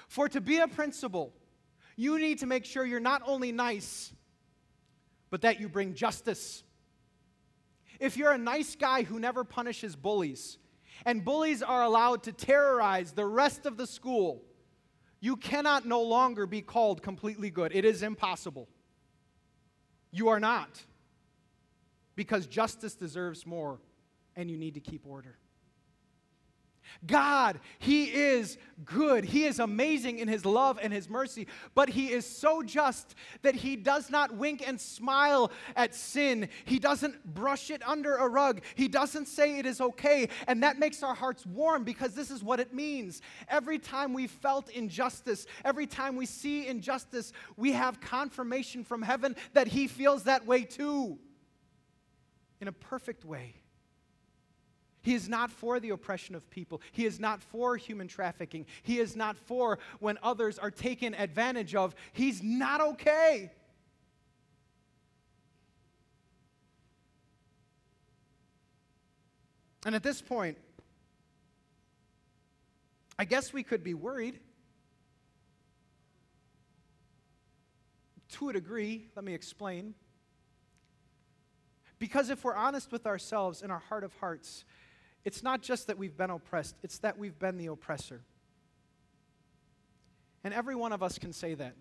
For 0.07 0.29
to 0.29 0.41
be 0.41 0.59
a 0.59 0.67
principal, 0.67 1.33
you 1.95 2.19
need 2.19 2.39
to 2.39 2.45
make 2.45 2.65
sure 2.65 2.85
you're 2.85 2.99
not 2.99 3.21
only 3.25 3.51
nice, 3.51 4.13
but 5.37 5.43
that 5.43 5.59
you 5.59 5.69
bring 5.69 5.93
justice. 5.93 6.63
If 7.99 8.17
you're 8.17 8.31
a 8.31 8.39
nice 8.39 8.75
guy 8.75 9.03
who 9.03 9.19
never 9.19 9.43
punishes 9.43 9.95
bullies, 9.95 10.57
and 11.05 11.23
bullies 11.23 11.61
are 11.61 11.83
allowed 11.83 12.23
to 12.23 12.31
terrorize 12.31 13.11
the 13.11 13.27
rest 13.27 13.67
of 13.67 13.77
the 13.77 13.85
school, 13.85 14.41
you 15.19 15.35
cannot 15.35 15.85
no 15.85 16.01
longer 16.01 16.47
be 16.47 16.63
called 16.63 17.03
completely 17.03 17.51
good. 17.51 17.71
It 17.75 17.85
is 17.85 18.01
impossible. 18.01 18.67
You 20.09 20.29
are 20.29 20.39
not. 20.39 20.83
Because 22.15 22.47
justice 22.47 22.95
deserves 22.95 23.45
more, 23.45 23.79
and 24.35 24.49
you 24.49 24.57
need 24.57 24.73
to 24.73 24.79
keep 24.79 25.05
order. 25.05 25.37
God, 27.05 27.59
He 27.79 28.05
is 28.05 28.57
good. 28.85 29.25
He 29.25 29.45
is 29.45 29.59
amazing 29.59 30.19
in 30.19 30.27
His 30.27 30.45
love 30.45 30.79
and 30.81 30.91
His 30.91 31.09
mercy, 31.09 31.47
but 31.75 31.89
He 31.89 32.11
is 32.11 32.25
so 32.25 32.63
just 32.63 33.15
that 33.41 33.55
He 33.55 33.75
does 33.75 34.09
not 34.09 34.35
wink 34.35 34.67
and 34.67 34.79
smile 34.79 35.51
at 35.75 35.93
sin. 35.93 36.49
He 36.65 36.79
doesn't 36.79 37.33
brush 37.33 37.69
it 37.69 37.87
under 37.87 38.15
a 38.15 38.27
rug. 38.27 38.61
He 38.75 38.87
doesn't 38.87 39.27
say 39.27 39.59
it 39.59 39.65
is 39.65 39.81
okay. 39.81 40.29
And 40.47 40.63
that 40.63 40.79
makes 40.79 41.03
our 41.03 41.15
hearts 41.15 41.45
warm 41.45 41.83
because 41.83 42.13
this 42.13 42.31
is 42.31 42.43
what 42.43 42.59
it 42.59 42.73
means. 42.73 43.21
Every 43.47 43.79
time 43.79 44.13
we 44.13 44.27
felt 44.27 44.69
injustice, 44.69 45.45
every 45.63 45.87
time 45.87 46.15
we 46.15 46.25
see 46.25 46.67
injustice, 46.67 47.33
we 47.55 47.73
have 47.73 47.99
confirmation 47.99 48.83
from 48.83 49.01
heaven 49.01 49.35
that 49.53 49.67
He 49.67 49.87
feels 49.87 50.23
that 50.23 50.45
way 50.45 50.63
too 50.63 51.19
in 52.59 52.67
a 52.67 52.71
perfect 52.71 53.23
way. 53.25 53.55
He 55.01 55.13
is 55.13 55.29
not 55.29 55.51
for 55.51 55.79
the 55.79 55.91
oppression 55.91 56.35
of 56.35 56.49
people. 56.49 56.81
He 56.91 57.05
is 57.05 57.19
not 57.19 57.41
for 57.41 57.77
human 57.77 58.07
trafficking. 58.07 58.65
He 58.83 58.99
is 58.99 59.15
not 59.15 59.37
for 59.37 59.79
when 59.99 60.17
others 60.21 60.59
are 60.59 60.71
taken 60.71 61.13
advantage 61.13 61.75
of. 61.75 61.95
He's 62.13 62.43
not 62.43 62.81
okay. 62.81 63.51
And 69.85 69.95
at 69.95 70.03
this 70.03 70.21
point, 70.21 70.57
I 73.17 73.23
guess 73.23 73.53
we 73.53 73.63
could 73.63 73.83
be 73.83 73.93
worried. 73.93 74.39
To 78.33 78.49
a 78.49 78.53
degree, 78.53 79.07
let 79.15 79.23
me 79.23 79.33
explain. 79.33 79.95
Because 81.99 82.29
if 82.29 82.43
we're 82.43 82.53
honest 82.53 82.91
with 82.91 83.07
ourselves 83.07 83.61
in 83.61 83.71
our 83.71 83.79
heart 83.79 84.03
of 84.03 84.13
hearts, 84.15 84.65
it's 85.27 85.43
not 85.43 85.61
just 85.61 85.87
that 85.87 85.97
we've 85.97 86.15
been 86.15 86.29
oppressed, 86.29 86.77
it's 86.83 86.99
that 86.99 87.19
we've 87.19 87.37
been 87.37 87.57
the 87.57 87.65
oppressor. 87.65 88.21
And 90.41 90.53
every 90.53 90.73
one 90.73 90.93
of 90.93 91.03
us 91.03 91.19
can 91.19 91.33
say 91.33 91.53
that. 91.53 91.75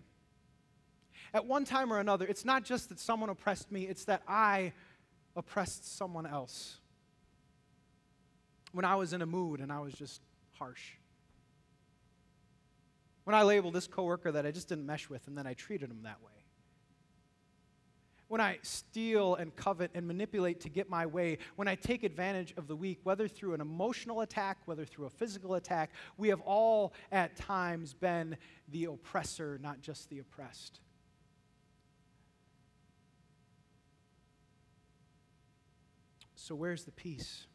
At 1.33 1.45
one 1.45 1.63
time 1.63 1.93
or 1.93 1.99
another, 1.99 2.25
it's 2.25 2.43
not 2.43 2.65
just 2.65 2.89
that 2.89 2.99
someone 2.99 3.29
oppressed 3.29 3.71
me, 3.71 3.87
it's 3.87 4.03
that 4.03 4.21
I 4.27 4.73
oppressed 5.33 5.97
someone 5.97 6.25
else. 6.25 6.81
When 8.73 8.83
I 8.83 8.95
was 8.95 9.13
in 9.13 9.21
a 9.21 9.25
mood 9.25 9.61
and 9.61 9.71
I 9.71 9.79
was 9.79 9.93
just 9.93 10.21
harsh. 10.59 10.95
When 13.23 13.33
I 13.33 13.43
labeled 13.43 13.75
this 13.75 13.87
coworker 13.87 14.29
that 14.33 14.45
I 14.45 14.51
just 14.51 14.67
didn't 14.67 14.85
mesh 14.85 15.09
with 15.09 15.25
and 15.25 15.37
then 15.37 15.47
I 15.47 15.53
treated 15.53 15.89
him 15.89 16.01
that 16.03 16.21
way 16.21 16.36
when 18.27 18.41
I 18.41 18.59
steal 18.61 19.35
and 19.35 19.55
covet 19.55 19.91
and 19.93 20.05
manipulate 20.05 20.59
to 20.61 20.69
get 20.69 20.89
my 20.89 21.05
way, 21.05 21.37
when 21.55 21.67
I 21.67 21.75
take 21.75 22.03
advantage 22.03 22.53
of 22.57 22.67
the 22.67 22.75
weak, 22.75 22.99
whether 23.03 23.27
through 23.27 23.53
an 23.53 23.61
emotional 23.61 24.21
attack, 24.21 24.57
whether 24.65 24.85
through 24.85 25.05
a 25.05 25.09
physical 25.09 25.55
attack, 25.55 25.91
we 26.17 26.27
have 26.29 26.41
all 26.41 26.93
at 27.11 27.35
times 27.35 27.93
been 27.93 28.37
the 28.69 28.85
oppressor, 28.85 29.59
not 29.61 29.81
just 29.81 30.09
the 30.09 30.19
oppressed. 30.19 30.79
So, 36.35 36.55
where's 36.55 36.83
the 36.83 36.91
peace? 36.91 37.45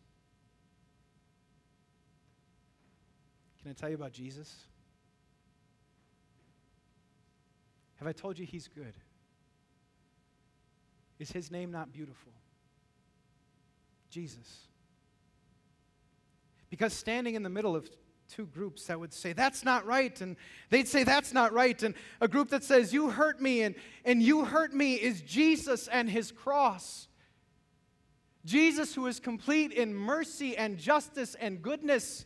Can 3.63 3.71
I 3.71 3.75
tell 3.75 3.89
you 3.89 3.95
about 3.95 4.13
Jesus? 4.13 4.55
Have 7.97 8.09
I 8.09 8.13
told 8.13 8.39
you 8.39 8.45
he's 8.45 8.67
good? 8.67 8.95
Is 11.23 11.31
his 11.31 11.53
name 11.53 11.71
not 11.71 11.93
beautiful? 11.93 12.33
Jesus. 14.11 14.67
Because 16.69 16.93
standing 16.93 17.37
in 17.37 17.45
the 17.45 17.49
middle 17.49 17.77
of 17.77 17.89
two 18.29 18.47
groups 18.47 18.87
that 18.87 18.99
would 18.99 19.13
say, 19.13 19.33
That's 19.33 19.65
not 19.65 19.87
right, 19.87 20.21
and 20.21 20.35
they'd 20.71 20.89
say, 20.89 21.05
That's 21.05 21.33
not 21.33 21.53
right, 21.53 21.81
and 21.81 21.95
a 22.21 22.27
group 22.27 22.51
that 22.51 22.65
says, 22.65 22.93
You 22.93 23.11
hurt 23.11 23.41
me, 23.41 23.63
and, 23.63 23.77
and 24.05 24.21
you 24.21 24.45
hurt 24.45 24.75
me 24.75 24.95
is 24.95 25.23
Jesus 25.23 25.87
and 25.87 26.11
his 26.11 26.33
cross. 26.33 27.07
Jesus, 28.45 28.93
who 28.93 29.07
is 29.07 29.21
complete 29.21 29.71
in 29.71 29.95
mercy 29.95 30.57
and 30.57 30.77
justice 30.77 31.37
and 31.37 31.63
goodness. 31.63 32.25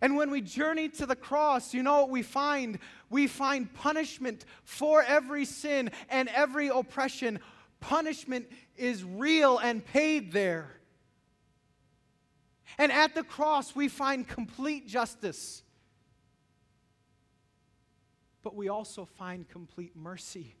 And 0.00 0.16
when 0.16 0.32
we 0.32 0.40
journey 0.40 0.88
to 0.88 1.06
the 1.06 1.14
cross, 1.14 1.72
you 1.72 1.84
know 1.84 2.00
what 2.00 2.10
we 2.10 2.22
find? 2.22 2.80
We 3.10 3.28
find 3.28 3.72
punishment 3.72 4.44
for 4.64 5.04
every 5.04 5.44
sin 5.44 5.92
and 6.10 6.28
every 6.30 6.66
oppression 6.66 7.38
punishment 7.80 8.46
is 8.76 9.04
real 9.04 9.58
and 9.58 9.84
paid 9.84 10.32
there. 10.32 10.72
And 12.78 12.92
at 12.92 13.14
the 13.14 13.22
cross, 13.22 13.74
we 13.74 13.88
find 13.88 14.26
complete 14.26 14.86
justice. 14.86 15.62
But 18.42 18.54
we 18.54 18.68
also 18.68 19.04
find 19.04 19.48
complete 19.48 19.96
mercy. 19.96 20.56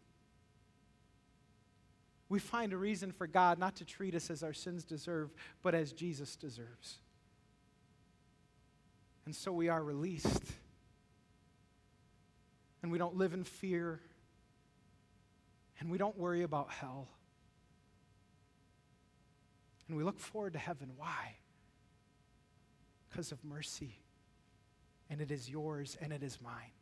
We 2.28 2.38
find 2.38 2.72
a 2.72 2.76
reason 2.76 3.12
for 3.12 3.26
God 3.26 3.58
not 3.58 3.76
to 3.76 3.84
treat 3.84 4.14
us 4.14 4.30
as 4.30 4.42
our 4.42 4.52
sins 4.52 4.84
deserve, 4.84 5.30
but 5.62 5.74
as 5.74 5.92
Jesus 5.92 6.36
deserves. 6.36 6.98
And 9.26 9.34
so 9.34 9.52
we 9.52 9.68
are 9.68 9.82
released. 9.82 10.42
And 12.82 12.90
we 12.90 12.98
don't 12.98 13.16
live 13.16 13.34
in 13.34 13.44
fear 13.44 14.00
and 15.78 15.90
we 15.90 15.98
don't 15.98 16.16
worry 16.18 16.42
about 16.42 16.70
hell. 16.70 17.08
And 19.88 19.96
we 19.96 20.02
look 20.02 20.18
forward 20.18 20.54
to 20.54 20.58
heaven. 20.58 20.90
Why? 20.96 21.36
Because 23.08 23.32
of 23.32 23.44
mercy. 23.44 23.98
And 25.10 25.20
it 25.20 25.30
is 25.30 25.48
yours 25.48 25.96
and 26.00 26.12
it 26.12 26.22
is 26.22 26.38
mine. 26.42 26.72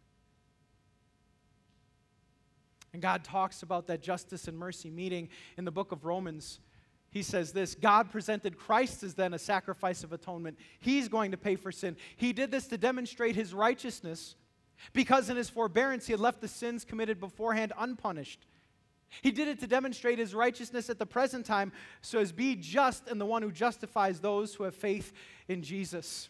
And 2.93 3.03
God 3.03 3.25
talks 3.25 3.63
about 3.63 3.89
that 3.89 4.03
justice 4.03 4.47
and 4.47 4.57
mercy 4.57 4.89
meeting 4.89 5.29
in 5.59 5.65
the 5.65 5.73
book 5.73 5.91
of 5.91 6.05
Romans. 6.05 6.61
He 7.11 7.23
says 7.23 7.53
this 7.53 7.75
God 7.75 8.11
presented 8.11 8.57
Christ 8.57 9.03
as 9.03 9.15
then 9.15 9.35
a 9.35 9.39
sacrifice 9.39 10.05
of 10.05 10.13
atonement. 10.13 10.59
He's 10.81 11.09
going 11.09 11.33
to 11.33 11.37
pay 11.37 11.57
for 11.57 11.73
sin. 11.73 11.97
He 12.17 12.33
did 12.33 12.51
this 12.51 12.69
to 12.69 12.79
demonstrate 12.79 13.35
his 13.35 13.53
righteousness 13.53 14.37
because 14.93 15.29
in 15.29 15.37
his 15.37 15.51
forbearance 15.51 16.07
he 16.07 16.13
had 16.13 16.21
left 16.21 16.41
the 16.41 16.49
sins 16.49 16.85
committed 16.85 17.21
beforehand 17.21 17.73
unpunished. 17.77 18.47
He 19.23 19.31
did 19.31 19.49
it 19.49 19.61
to 19.61 19.67
demonstrate 19.67 20.19
his 20.19 20.35
righteousness 20.35 20.91
at 20.91 20.99
the 20.99 21.07
present 21.07 21.47
time, 21.47 21.73
so 22.03 22.19
as 22.19 22.33
be 22.33 22.57
just 22.57 23.09
and 23.09 23.21
the 23.21 23.27
one 23.27 23.43
who 23.43 23.53
justifies 23.53 24.21
those 24.21 24.55
who 24.55 24.65
have 24.65 24.75
faith 24.75 25.13
in 25.49 25.63
Jesus. 25.63 26.29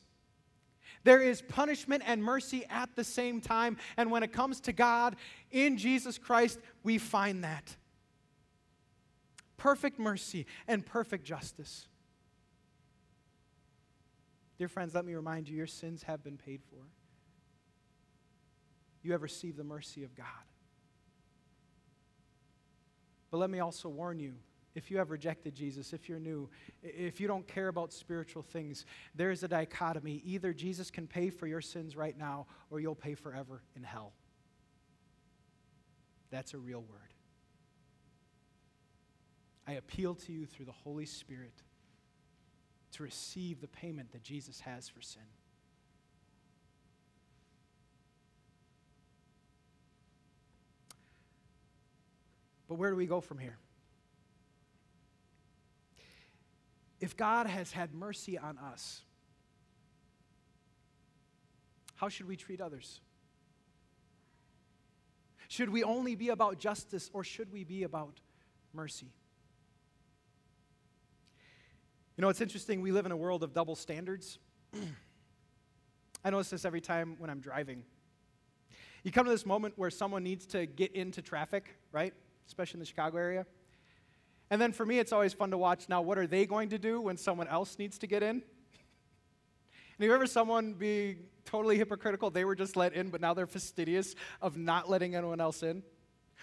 There 1.04 1.20
is 1.20 1.42
punishment 1.42 2.02
and 2.06 2.22
mercy 2.22 2.64
at 2.70 2.96
the 2.96 3.04
same 3.04 3.40
time, 3.40 3.76
and 3.96 4.10
when 4.10 4.22
it 4.22 4.32
comes 4.32 4.60
to 4.60 4.72
God 4.72 5.16
in 5.50 5.76
Jesus 5.76 6.18
Christ, 6.18 6.58
we 6.82 6.98
find 6.98 7.44
that. 7.44 7.76
Perfect 9.56 9.98
mercy 9.98 10.46
and 10.66 10.84
perfect 10.84 11.24
justice. 11.24 11.88
Dear 14.58 14.68
friends, 14.68 14.94
let 14.94 15.04
me 15.04 15.14
remind 15.14 15.48
you 15.48 15.56
your 15.56 15.66
sins 15.66 16.02
have 16.04 16.22
been 16.22 16.36
paid 16.36 16.62
for. 16.70 16.84
you 19.02 19.12
have 19.12 19.22
received 19.22 19.58
the 19.58 19.64
mercy 19.64 20.02
of 20.04 20.14
God. 20.14 20.26
But 23.34 23.40
let 23.40 23.50
me 23.50 23.58
also 23.58 23.88
warn 23.88 24.20
you 24.20 24.34
if 24.76 24.92
you 24.92 24.98
have 24.98 25.10
rejected 25.10 25.56
Jesus, 25.56 25.92
if 25.92 26.08
you're 26.08 26.20
new, 26.20 26.48
if 26.84 27.20
you 27.20 27.26
don't 27.26 27.44
care 27.48 27.66
about 27.66 27.92
spiritual 27.92 28.42
things, 28.42 28.86
there 29.16 29.32
is 29.32 29.42
a 29.42 29.48
dichotomy. 29.48 30.22
Either 30.24 30.52
Jesus 30.52 30.88
can 30.88 31.08
pay 31.08 31.30
for 31.30 31.48
your 31.48 31.60
sins 31.60 31.96
right 31.96 32.16
now, 32.16 32.46
or 32.70 32.78
you'll 32.78 32.94
pay 32.94 33.14
forever 33.14 33.60
in 33.74 33.82
hell. 33.82 34.12
That's 36.30 36.54
a 36.54 36.58
real 36.58 36.82
word. 36.82 37.12
I 39.66 39.72
appeal 39.72 40.14
to 40.14 40.32
you 40.32 40.46
through 40.46 40.66
the 40.66 40.70
Holy 40.70 41.04
Spirit 41.04 41.60
to 42.92 43.02
receive 43.02 43.60
the 43.60 43.66
payment 43.66 44.12
that 44.12 44.22
Jesus 44.22 44.60
has 44.60 44.88
for 44.88 45.02
sin. 45.02 45.22
But 52.74 52.80
where 52.80 52.90
do 52.90 52.96
we 52.96 53.06
go 53.06 53.20
from 53.20 53.38
here? 53.38 53.56
If 56.98 57.16
God 57.16 57.46
has 57.46 57.70
had 57.70 57.94
mercy 57.94 58.36
on 58.36 58.58
us, 58.58 59.02
how 61.94 62.08
should 62.08 62.26
we 62.26 62.34
treat 62.34 62.60
others? 62.60 63.00
Should 65.46 65.70
we 65.70 65.84
only 65.84 66.16
be 66.16 66.30
about 66.30 66.58
justice 66.58 67.10
or 67.12 67.22
should 67.22 67.52
we 67.52 67.62
be 67.62 67.84
about 67.84 68.18
mercy? 68.72 69.12
You 72.16 72.22
know, 72.22 72.28
it's 72.28 72.40
interesting. 72.40 72.80
We 72.80 72.90
live 72.90 73.06
in 73.06 73.12
a 73.12 73.16
world 73.16 73.44
of 73.44 73.52
double 73.52 73.76
standards. 73.76 74.40
I 76.24 76.30
notice 76.30 76.50
this 76.50 76.64
every 76.64 76.80
time 76.80 77.14
when 77.20 77.30
I'm 77.30 77.38
driving. 77.38 77.84
You 79.04 79.12
come 79.12 79.26
to 79.26 79.30
this 79.30 79.46
moment 79.46 79.74
where 79.76 79.90
someone 79.90 80.24
needs 80.24 80.44
to 80.46 80.66
get 80.66 80.90
into 80.96 81.22
traffic, 81.22 81.76
right? 81.92 82.12
Especially 82.46 82.78
in 82.78 82.80
the 82.80 82.86
Chicago 82.86 83.18
area. 83.18 83.46
And 84.50 84.60
then 84.60 84.72
for 84.72 84.84
me, 84.84 84.98
it's 84.98 85.12
always 85.12 85.32
fun 85.32 85.50
to 85.50 85.58
watch 85.58 85.88
now 85.88 86.02
what 86.02 86.18
are 86.18 86.26
they 86.26 86.46
going 86.46 86.68
to 86.70 86.78
do 86.78 87.00
when 87.00 87.16
someone 87.16 87.48
else 87.48 87.78
needs 87.78 87.98
to 87.98 88.06
get 88.06 88.22
in? 88.22 88.42
And 89.98 90.06
you 90.06 90.12
ever 90.12 90.26
someone 90.26 90.74
be 90.74 91.16
totally 91.44 91.78
hypocritical? 91.78 92.30
They 92.30 92.44
were 92.44 92.56
just 92.56 92.76
let 92.76 92.94
in, 92.94 93.10
but 93.10 93.20
now 93.20 93.32
they're 93.32 93.46
fastidious 93.46 94.14
of 94.42 94.56
not 94.56 94.90
letting 94.90 95.14
anyone 95.14 95.40
else 95.40 95.62
in. 95.62 95.82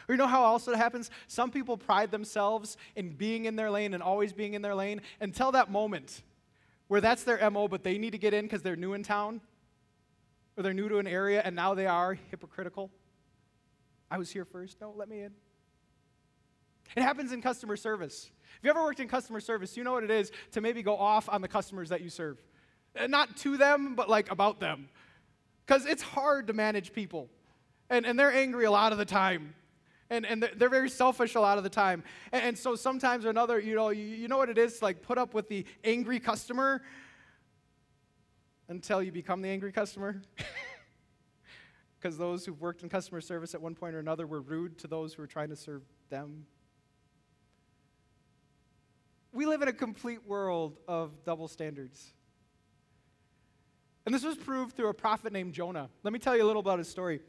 Or 0.07 0.13
you 0.13 0.17
know 0.17 0.27
how 0.27 0.43
also 0.43 0.71
it 0.71 0.77
happens? 0.77 1.11
Some 1.27 1.51
people 1.51 1.77
pride 1.77 2.11
themselves 2.11 2.77
in 2.95 3.09
being 3.09 3.45
in 3.45 3.55
their 3.55 3.69
lane 3.69 3.93
and 3.93 4.01
always 4.01 4.33
being 4.33 4.53
in 4.53 4.61
their 4.61 4.75
lane 4.75 5.01
until 5.19 5.51
that 5.51 5.69
moment 5.69 6.21
where 6.87 7.01
that's 7.01 7.23
their 7.23 7.49
MO, 7.49 7.67
but 7.67 7.83
they 7.83 7.97
need 7.97 8.11
to 8.11 8.17
get 8.17 8.33
in 8.33 8.45
because 8.45 8.61
they're 8.61 8.75
new 8.75 8.93
in 8.93 9.03
town 9.03 9.41
or 10.57 10.63
they're 10.63 10.73
new 10.73 10.89
to 10.89 10.97
an 10.97 11.07
area 11.07 11.41
and 11.43 11.55
now 11.55 11.73
they 11.73 11.87
are 11.87 12.15
hypocritical. 12.29 12.89
I 14.09 14.17
was 14.17 14.31
here 14.31 14.45
first. 14.45 14.81
No, 14.81 14.93
let 14.97 15.07
me 15.07 15.21
in. 15.21 15.31
It 16.95 17.01
happens 17.03 17.31
in 17.31 17.41
customer 17.41 17.77
service. 17.77 18.29
If 18.57 18.63
you 18.63 18.69
ever 18.69 18.83
worked 18.83 18.99
in 18.99 19.07
customer 19.07 19.39
service, 19.39 19.77
you 19.77 19.83
know 19.83 19.93
what 19.93 20.03
it 20.03 20.11
is 20.11 20.31
to 20.51 20.61
maybe 20.61 20.83
go 20.83 20.97
off 20.97 21.29
on 21.29 21.41
the 21.41 21.47
customers 21.47 21.89
that 21.89 22.01
you 22.01 22.09
serve. 22.09 22.41
Uh, 22.99 23.07
not 23.07 23.37
to 23.37 23.57
them, 23.57 23.95
but 23.95 24.09
like 24.09 24.29
about 24.31 24.59
them. 24.59 24.89
Because 25.65 25.85
it's 25.85 26.01
hard 26.01 26.47
to 26.47 26.53
manage 26.53 26.93
people. 26.93 27.29
And, 27.89 28.05
and 28.05 28.19
they're 28.19 28.33
angry 28.33 28.65
a 28.65 28.71
lot 28.71 28.91
of 28.91 28.97
the 28.97 29.05
time. 29.05 29.55
And, 30.09 30.25
and 30.25 30.43
they're 30.57 30.69
very 30.69 30.89
selfish 30.89 31.35
a 31.35 31.39
lot 31.39 31.57
of 31.57 31.63
the 31.63 31.69
time. 31.69 32.03
And, 32.33 32.43
and 32.43 32.57
so 32.57 32.75
sometimes 32.75 33.25
or 33.25 33.29
another, 33.29 33.59
you 33.59 33.75
know, 33.75 33.89
you, 33.89 34.03
you 34.03 34.27
know 34.27 34.37
what 34.37 34.49
it 34.49 34.57
is 34.57 34.81
like 34.81 35.01
put 35.01 35.17
up 35.17 35.33
with 35.33 35.47
the 35.47 35.65
angry 35.83 36.19
customer 36.19 36.81
until 38.67 39.01
you 39.01 39.11
become 39.11 39.41
the 39.41 39.49
angry 39.49 39.71
customer. 39.71 40.21
Because 42.01 42.17
those 42.17 42.45
who've 42.45 42.59
worked 42.59 42.81
in 42.81 42.89
customer 42.89 43.21
service 43.21 43.53
at 43.53 43.61
one 43.61 43.75
point 43.75 43.93
or 43.93 43.99
another 43.99 44.25
were 44.25 44.41
rude 44.41 44.79
to 44.79 44.87
those 44.87 45.13
who 45.13 45.21
were 45.21 45.27
trying 45.27 45.49
to 45.49 45.55
serve 45.55 45.83
them. 46.09 46.47
We 49.33 49.45
live 49.45 49.61
in 49.61 49.69
a 49.69 49.73
complete 49.73 50.27
world 50.27 50.77
of 50.87 51.23
double 51.23 51.47
standards. 51.47 52.13
And 54.05 54.13
this 54.13 54.23
was 54.23 54.35
proved 54.35 54.75
through 54.75 54.89
a 54.89 54.93
prophet 54.93 55.31
named 55.31 55.53
Jonah. 55.53 55.89
Let 56.03 56.11
me 56.11 56.19
tell 56.19 56.35
you 56.35 56.43
a 56.43 56.47
little 56.47 56.59
about 56.59 56.79
his 56.79 56.89
story. 56.89 57.21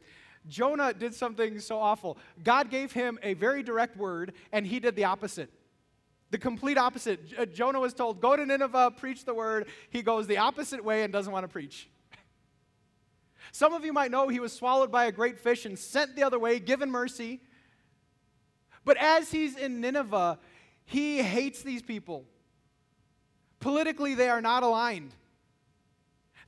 Jonah 0.47 0.93
did 0.93 1.13
something 1.13 1.59
so 1.59 1.79
awful. 1.79 2.17
God 2.43 2.69
gave 2.69 2.91
him 2.91 3.19
a 3.23 3.35
very 3.35 3.63
direct 3.63 3.95
word, 3.95 4.33
and 4.51 4.67
he 4.67 4.79
did 4.79 4.95
the 4.95 5.05
opposite. 5.05 5.49
The 6.31 6.37
complete 6.37 6.77
opposite. 6.77 7.21
Uh, 7.37 7.45
Jonah 7.45 7.79
was 7.79 7.93
told, 7.93 8.19
Go 8.19 8.35
to 8.35 8.45
Nineveh, 8.45 8.95
preach 8.97 9.23
the 9.23 9.33
word. 9.33 9.67
He 9.89 10.01
goes 10.01 10.27
the 10.27 10.37
opposite 10.39 10.83
way 10.83 11.03
and 11.03 11.13
doesn't 11.13 11.31
want 11.31 11.45
to 11.45 11.47
preach. 11.47 11.89
Some 13.51 13.73
of 13.73 13.85
you 13.85 13.93
might 13.93 14.11
know 14.11 14.27
he 14.27 14.39
was 14.39 14.51
swallowed 14.51 14.91
by 14.91 15.05
a 15.05 15.11
great 15.11 15.39
fish 15.39 15.65
and 15.65 15.77
sent 15.79 16.15
the 16.15 16.23
other 16.23 16.39
way, 16.39 16.59
given 16.59 16.91
mercy. 16.91 17.39
But 18.83 18.97
as 18.97 19.31
he's 19.31 19.55
in 19.55 19.79
Nineveh, 19.79 20.39
he 20.85 21.21
hates 21.21 21.61
these 21.61 21.81
people. 21.81 22.25
Politically, 23.59 24.15
they 24.15 24.29
are 24.29 24.41
not 24.41 24.63
aligned. 24.63 25.13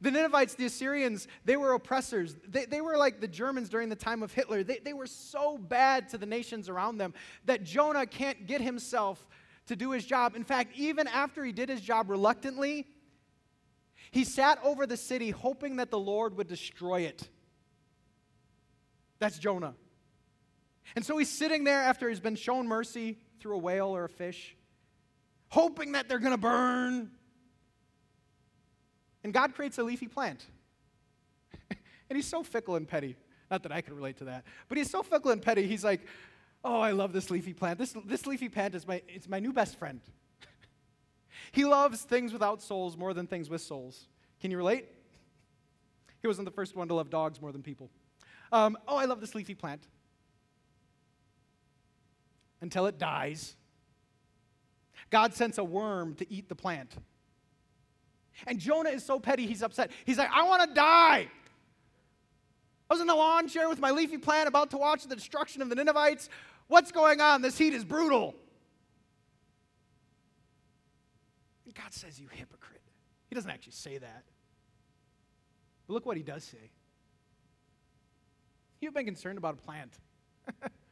The 0.02 0.12
Ninevites, 0.12 0.56
the 0.56 0.66
Assyrians, 0.66 1.28
they 1.46 1.56
were 1.56 1.74
oppressors. 1.74 2.36
They, 2.48 2.66
they 2.66 2.82
were 2.82 2.98
like 2.98 3.22
the 3.22 3.28
Germans 3.28 3.70
during 3.70 3.90
the 3.90 3.96
time 3.96 4.22
of 4.22 4.34
Hitler. 4.34 4.64
They, 4.64 4.80
they 4.80 4.94
were 4.94 5.08
so 5.08 5.58
bad 5.58 6.10
to 6.10 6.18
the 6.18 6.26
nations 6.26 6.68
around 6.68 6.98
them 6.98 7.14
that 7.46 7.64
Jonah 7.64 8.06
can't 8.06 8.46
get 8.46 8.62
himself 8.62 9.26
to 9.68 9.76
do 9.76 9.92
his 9.92 10.06
job. 10.06 10.36
In 10.36 10.44
fact, 10.44 10.78
even 10.78 11.08
after 11.08 11.44
he 11.44 11.52
did 11.52 11.70
his 11.70 11.82
job 11.82 12.10
reluctantly, 12.10 12.88
he 14.12 14.24
sat 14.24 14.60
over 14.64 14.86
the 14.86 14.98
city 14.98 15.32
hoping 15.32 15.78
that 15.78 15.92
the 15.92 16.00
Lord 16.00 16.38
would 16.38 16.48
destroy 16.48 17.02
it. 17.02 17.28
That's 19.20 19.40
Jonah. 19.40 19.76
And 20.96 21.06
so 21.06 21.18
he's 21.18 21.32
sitting 21.32 21.64
there 21.64 21.82
after 21.82 22.10
he's 22.10 22.20
been 22.20 22.36
shown 22.36 22.68
mercy 22.68 23.18
through 23.46 23.54
a 23.54 23.60
whale 23.60 23.96
or 23.96 24.06
a 24.06 24.10
fish, 24.10 24.56
hoping 25.50 25.92
that 25.92 26.10
they're 26.10 26.18
going 26.18 26.32
to 26.32 26.38
burn. 26.38 27.12
And 29.24 29.32
God 29.32 29.54
creates 29.54 29.78
a 29.78 29.84
leafy 29.84 30.08
plant. 30.08 30.44
and 31.70 32.16
he's 32.16 32.26
so 32.26 32.42
fickle 32.42 32.76
and 32.76 32.88
petty. 32.88 33.16
Not 33.52 33.62
that 33.62 33.72
I 33.72 33.82
can 33.82 33.96
relate 33.96 34.18
to 34.18 34.24
that, 34.24 34.46
but 34.68 34.80
he's 34.80 34.90
so 34.90 35.04
fickle 35.04 35.30
and 35.30 35.44
petty. 35.44 35.68
He's 35.68 35.84
like, 35.84 36.02
oh, 36.64 36.80
I 36.80 36.90
love 36.90 37.14
this 37.14 37.30
leafy 37.30 37.54
plant. 37.54 37.78
This, 37.78 37.96
this 38.08 38.26
leafy 38.26 38.50
plant 38.50 38.74
is 38.74 38.88
my, 38.88 39.04
it's 39.08 39.30
my 39.30 39.38
new 39.38 39.54
best 39.54 39.78
friend. 39.78 40.02
he 41.52 41.66
loves 41.66 42.02
things 42.02 42.34
without 42.34 42.64
souls 42.64 42.98
more 42.98 43.14
than 43.14 43.28
things 43.28 43.48
with 43.48 43.62
souls. 43.62 44.08
Can 44.42 44.50
you 44.50 44.58
relate? 44.58 44.88
He 46.20 46.26
wasn't 46.28 46.46
the 46.46 46.52
first 46.52 46.76
one 46.76 46.88
to 46.88 46.96
love 46.96 47.12
dogs 47.12 47.40
more 47.40 47.52
than 47.52 47.62
people. 47.62 47.92
Um, 48.52 48.76
oh, 48.88 48.98
I 48.98 49.06
love 49.06 49.22
this 49.22 49.36
leafy 49.36 49.54
plant. 49.54 49.86
Until 52.66 52.88
it 52.88 52.98
dies. 52.98 53.56
God 55.12 55.36
sends 55.36 55.60
a 55.60 55.64
worm 55.64 56.16
to 56.16 56.34
eat 56.34 56.50
the 56.50 56.56
plant. 56.56 56.96
And 58.48 58.58
Jonah 58.58 58.90
is 58.90 59.06
so 59.06 59.20
petty, 59.20 59.46
he's 59.46 59.62
upset. 59.62 59.92
He's 60.04 60.18
like, 60.18 60.32
I 60.34 60.42
want 60.48 60.68
to 60.68 60.74
die. 60.74 61.30
I 62.90 62.94
was 62.94 63.02
in 63.02 63.06
the 63.06 63.14
lawn 63.14 63.48
chair 63.48 63.70
with 63.70 63.80
my 63.80 63.92
leafy 63.92 64.18
plant 64.18 64.48
about 64.48 64.72
to 64.72 64.78
watch 64.78 65.04
the 65.04 65.16
destruction 65.16 65.62
of 65.62 65.70
the 65.70 65.76
Ninevites. 65.76 66.28
What's 66.66 66.92
going 66.92 67.22
on? 67.22 67.44
This 67.44 67.56
heat 67.56 67.76
is 67.76 67.86
brutal. 67.86 68.34
And 71.66 71.76
God 71.76 71.94
says, 71.94 72.20
You 72.20 72.28
hypocrite. 72.32 72.82
He 73.28 73.36
doesn't 73.36 73.52
actually 73.52 73.74
say 73.74 74.00
that. 74.00 74.24
But 75.86 75.94
look 75.94 76.08
what 76.08 76.18
he 76.18 76.24
does 76.24 76.44
say. 76.44 76.72
You've 78.82 78.96
been 78.96 79.06
concerned 79.06 79.38
about 79.38 79.54
a 79.54 79.58
plant. 79.58 79.94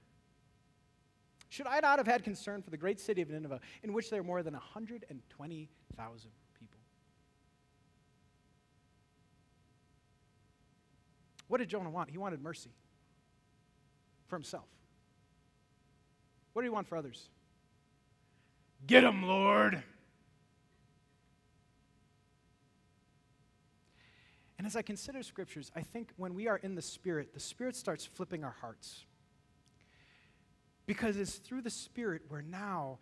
Should 1.54 1.68
I 1.68 1.82
not 1.82 2.00
have 2.00 2.08
had 2.08 2.24
concern 2.24 2.63
for 2.63 2.72
the 2.72 2.78
great 2.78 3.00
city 3.00 3.22
of 3.22 3.30
Nineveh, 3.30 3.60
in 3.84 3.94
which 3.94 4.10
there 4.10 4.20
are 4.20 4.24
more 4.24 4.42
than 4.42 4.56
120,000 4.56 6.32
people? 6.60 6.80
What 11.48 11.60
did 11.60 11.70
Jonah 11.70 11.92
want? 11.92 12.10
He 12.10 12.18
wanted 12.18 12.42
mercy 12.42 12.72
for 14.26 14.36
himself. 14.36 14.66
What 16.54 16.63
did 16.63 16.70
he 16.70 16.74
want 16.74 16.88
for 16.88 16.98
others? 16.98 17.30
Get 18.88 19.02
them, 19.02 19.22
Lord. 19.22 19.84
And 24.58 24.66
as 24.66 24.76
I 24.76 24.82
consider 24.82 25.22
scriptures, 25.22 25.72
I 25.76 25.84
think 25.84 26.13
when 26.18 26.34
we 26.34 26.48
are 26.48 26.58
in 26.58 26.74
the 26.74 26.82
Spirit, 26.82 27.36
the 27.36 27.39
Spirit 27.39 27.76
starts 27.76 28.08
flipping 28.08 28.44
our 28.44 28.56
hearts. 28.60 29.06
Because 30.86 31.17
it's 31.17 31.36
through 31.36 31.62
the 31.62 31.69
Spirit 31.69 32.24
where 32.28 32.41
now, 32.41 33.00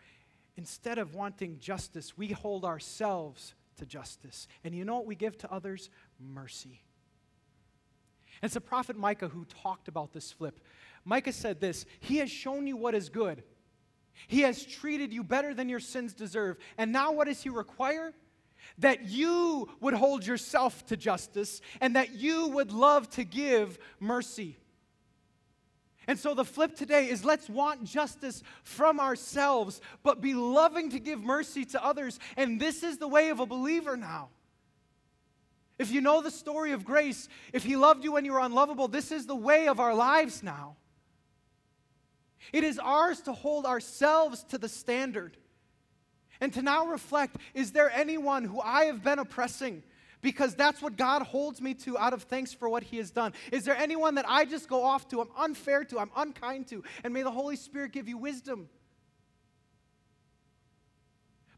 instead 0.55 0.97
of 0.97 1.15
wanting 1.15 1.59
justice, 1.59 2.17
we 2.17 2.27
hold 2.27 2.65
ourselves 2.65 3.55
to 3.77 3.85
justice. 3.85 4.47
And 4.63 4.75
you 4.75 4.85
know 4.85 4.95
what 4.95 5.07
we 5.07 5.15
give 5.15 5.37
to 5.39 5.51
others? 5.51 5.89
Mercy. 6.19 6.83
And 8.41 8.47
it's 8.47 8.53
the 8.53 8.61
prophet 8.61 8.97
Micah 8.97 9.27
who 9.27 9.45
talked 9.45 9.87
about 9.87 10.13
this 10.13 10.31
flip. 10.31 10.59
Micah 11.05 11.33
said 11.33 11.59
this 11.59 11.85
He 11.99 12.17
has 12.17 12.31
shown 12.31 12.67
you 12.67 12.77
what 12.77 12.95
is 12.95 13.09
good. 13.09 13.43
He 14.27 14.41
has 14.41 14.63
treated 14.63 15.13
you 15.13 15.23
better 15.23 15.53
than 15.53 15.69
your 15.69 15.79
sins 15.79 16.13
deserve. 16.13 16.57
And 16.77 16.91
now, 16.91 17.11
what 17.11 17.27
does 17.27 17.41
He 17.41 17.49
require? 17.49 18.13
That 18.77 19.09
you 19.09 19.69
would 19.79 19.95
hold 19.95 20.25
yourself 20.25 20.85
to 20.87 20.97
justice 20.97 21.61
and 21.81 21.95
that 21.95 22.13
you 22.13 22.47
would 22.49 22.71
love 22.71 23.09
to 23.11 23.23
give 23.23 23.79
mercy. 23.99 24.57
And 26.07 26.17
so 26.17 26.33
the 26.33 26.45
flip 26.45 26.75
today 26.75 27.09
is 27.09 27.23
let's 27.23 27.49
want 27.49 27.83
justice 27.83 28.41
from 28.63 28.99
ourselves, 28.99 29.81
but 30.03 30.21
be 30.21 30.33
loving 30.33 30.89
to 30.91 30.99
give 30.99 31.21
mercy 31.21 31.65
to 31.65 31.83
others. 31.83 32.19
And 32.37 32.59
this 32.59 32.83
is 32.83 32.97
the 32.97 33.07
way 33.07 33.29
of 33.29 33.39
a 33.39 33.45
believer 33.45 33.95
now. 33.95 34.29
If 35.77 35.91
you 35.91 36.01
know 36.01 36.21
the 36.21 36.31
story 36.31 36.73
of 36.73 36.85
grace, 36.85 37.27
if 37.53 37.63
He 37.63 37.75
loved 37.75 38.03
you 38.03 38.11
when 38.11 38.25
you 38.25 38.33
were 38.33 38.39
unlovable, 38.39 38.87
this 38.87 39.11
is 39.11 39.25
the 39.25 39.35
way 39.35 39.67
of 39.67 39.79
our 39.79 39.93
lives 39.93 40.43
now. 40.43 40.75
It 42.51 42.63
is 42.63 42.79
ours 42.79 43.21
to 43.21 43.33
hold 43.33 43.65
ourselves 43.65 44.43
to 44.45 44.57
the 44.57 44.69
standard 44.69 45.37
and 46.39 46.51
to 46.53 46.61
now 46.61 46.87
reflect 46.87 47.37
is 47.53 47.71
there 47.71 47.91
anyone 47.91 48.43
who 48.43 48.59
I 48.59 48.85
have 48.85 49.03
been 49.03 49.19
oppressing? 49.19 49.83
Because 50.21 50.53
that's 50.55 50.81
what 50.81 50.97
God 50.97 51.23
holds 51.23 51.61
me 51.61 51.73
to 51.75 51.97
out 51.97 52.13
of 52.13 52.23
thanks 52.23 52.53
for 52.53 52.69
what 52.69 52.83
He 52.83 52.97
has 52.97 53.11
done. 53.11 53.33
Is 53.51 53.65
there 53.65 53.75
anyone 53.75 54.15
that 54.15 54.25
I 54.27 54.45
just 54.45 54.69
go 54.69 54.83
off 54.83 55.07
to, 55.09 55.21
I'm 55.21 55.29
unfair 55.37 55.83
to, 55.85 55.99
I'm 55.99 56.11
unkind 56.15 56.67
to? 56.67 56.83
And 57.03 57.13
may 57.13 57.23
the 57.23 57.31
Holy 57.31 57.55
Spirit 57.55 57.91
give 57.91 58.07
you 58.07 58.17
wisdom. 58.17 58.69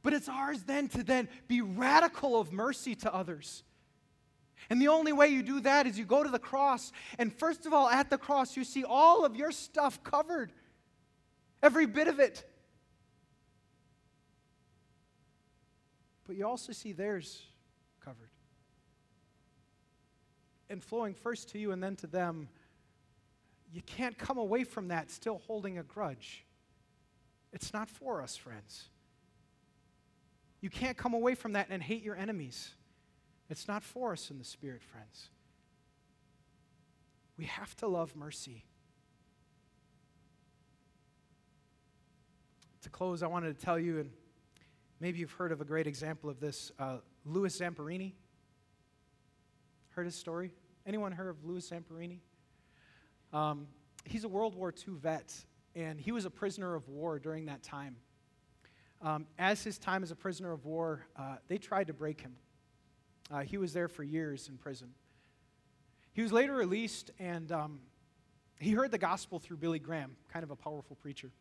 But 0.02 0.14
it's 0.14 0.30
ours 0.30 0.64
then 0.64 0.90
to 0.90 1.04
then 1.04 1.30
be 1.48 1.62
radical 1.62 2.40
of 2.40 2.52
mercy 2.52 2.96
to 2.96 3.14
others. 3.14 3.64
And 4.70 4.82
the 4.82 4.90
only 4.90 5.12
way 5.12 5.28
you 5.28 5.44
do 5.44 5.60
that 5.62 5.88
is 5.88 5.98
you 5.98 6.06
go 6.06 6.24
to 6.24 6.30
the 6.30 6.40
cross, 6.40 6.92
and 7.18 7.34
first 7.34 7.66
of 7.66 7.74
all, 7.74 7.90
at 7.90 8.10
the 8.10 8.18
cross, 8.18 8.56
you 8.56 8.64
see 8.64 8.84
all 8.84 9.26
of 9.26 9.36
your 9.36 9.52
stuff 9.52 10.04
covered, 10.04 10.54
every 11.62 11.86
bit 11.86 12.08
of 12.08 12.20
it. 12.20 12.50
But 16.26 16.38
you 16.38 16.48
also 16.48 16.72
see 16.72 16.94
theirs 16.94 17.44
covered. 18.04 18.30
And 20.74 20.84
flowing 20.84 21.14
first 21.14 21.50
to 21.50 21.60
you 21.60 21.72
and 21.72 21.84
then 21.84 21.96
to 21.98 22.08
them, 22.08 22.50
you 23.72 23.84
can't 23.84 24.18
come 24.18 24.40
away 24.40 24.64
from 24.64 24.88
that 24.88 25.12
still 25.12 25.38
holding 25.46 25.78
a 25.78 25.84
grudge. 25.84 26.46
It's 27.54 27.72
not 27.74 27.92
for 27.92 28.24
us, 28.24 28.36
friends. 28.36 28.90
You 30.62 30.72
can't 30.72 30.98
come 30.98 31.14
away 31.14 31.36
from 31.36 31.54
that 31.54 31.68
and 31.70 31.84
hate 31.84 32.02
your 32.02 32.16
enemies. 32.16 32.72
It's 33.52 33.68
not 33.68 33.84
for 33.84 34.14
us 34.14 34.32
in 34.32 34.40
the 34.40 34.44
Spirit, 34.44 34.82
friends. 34.82 35.30
We 37.38 37.46
have 37.46 37.76
to 37.78 37.88
love 37.88 38.16
mercy. 38.16 38.66
To 42.82 42.90
close, 42.90 43.22
I 43.22 43.28
wanted 43.28 43.60
to 43.60 43.64
tell 43.64 43.78
you, 43.78 44.00
and 44.00 44.10
maybe 45.00 45.20
you've 45.20 45.34
heard 45.34 45.52
of 45.52 45.62
a 45.62 45.66
great 45.66 45.86
example 45.86 46.32
of 46.32 46.40
this 46.40 46.72
uh, 46.80 46.98
Louis 47.26 47.56
Zamperini. 47.60 48.14
Heard 49.90 50.06
his 50.06 50.16
story? 50.16 50.52
Anyone 50.86 51.14
heard 51.14 51.30
of 51.30 51.46
Louis 51.46 51.70
Zamperini? 51.70 52.20
Um, 53.32 53.68
he's 54.04 54.26
a 54.26 54.28
World 54.28 54.54
War 54.54 54.74
II 54.76 54.96
vet, 54.96 55.34
and 55.76 55.98
he 55.98 56.12
was 56.12 56.26
a 56.26 56.30
prisoner 56.30 56.76
of 56.76 56.90
war 56.90 57.20
during 57.20 57.46
that 57.46 57.64
time. 57.64 57.96
Um, 59.02 59.26
as 59.40 59.64
his 59.64 59.78
time 59.78 60.04
as 60.04 60.12
a 60.12 60.16
prisoner 60.16 60.52
of 60.52 60.66
war, 60.66 61.06
uh, 61.16 61.38
they 61.48 61.58
tried 61.58 61.88
to 61.88 61.94
break 61.94 62.20
him. 62.20 62.36
Uh, 63.32 63.40
he 63.42 63.58
was 63.58 63.72
there 63.72 63.88
for 63.88 64.04
years 64.04 64.50
in 64.50 64.58
prison. 64.58 64.90
He 66.12 66.22
was 66.22 66.34
later 66.34 66.54
released, 66.54 67.12
and 67.18 67.50
um, 67.54 67.80
he 68.60 68.72
heard 68.72 68.92
the 68.92 68.98
gospel 68.98 69.40
through 69.40 69.58
Billy 69.58 69.80
Graham, 69.80 70.18
kind 70.28 70.44
of 70.44 70.52
a 70.52 70.56
powerful 70.56 70.98
preacher. 70.98 71.32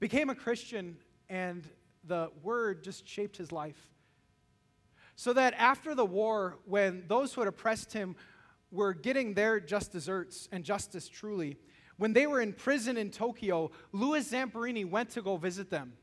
Became 0.00 0.28
a 0.28 0.34
Christian, 0.34 0.98
and 1.30 1.66
the 2.04 2.30
word 2.42 2.84
just 2.84 3.08
shaped 3.08 3.38
his 3.38 3.52
life. 3.52 3.88
So 5.16 5.32
that 5.32 5.54
after 5.54 5.94
the 5.94 6.04
war, 6.04 6.58
when 6.66 7.04
those 7.08 7.32
who 7.32 7.40
had 7.40 7.48
oppressed 7.48 7.94
him 7.94 8.16
were 8.70 8.92
getting 8.92 9.32
their 9.32 9.58
just 9.58 9.92
deserts 9.92 10.46
and 10.52 10.62
justice 10.62 11.08
truly, 11.08 11.56
when 11.96 12.12
they 12.12 12.26
were 12.26 12.42
in 12.42 12.52
prison 12.52 12.98
in 12.98 13.10
Tokyo, 13.10 13.70
Louis 13.92 14.30
Zamperini 14.30 14.88
went 14.88 15.10
to 15.10 15.22
go 15.22 15.38
visit 15.38 15.70
them. 15.70 15.94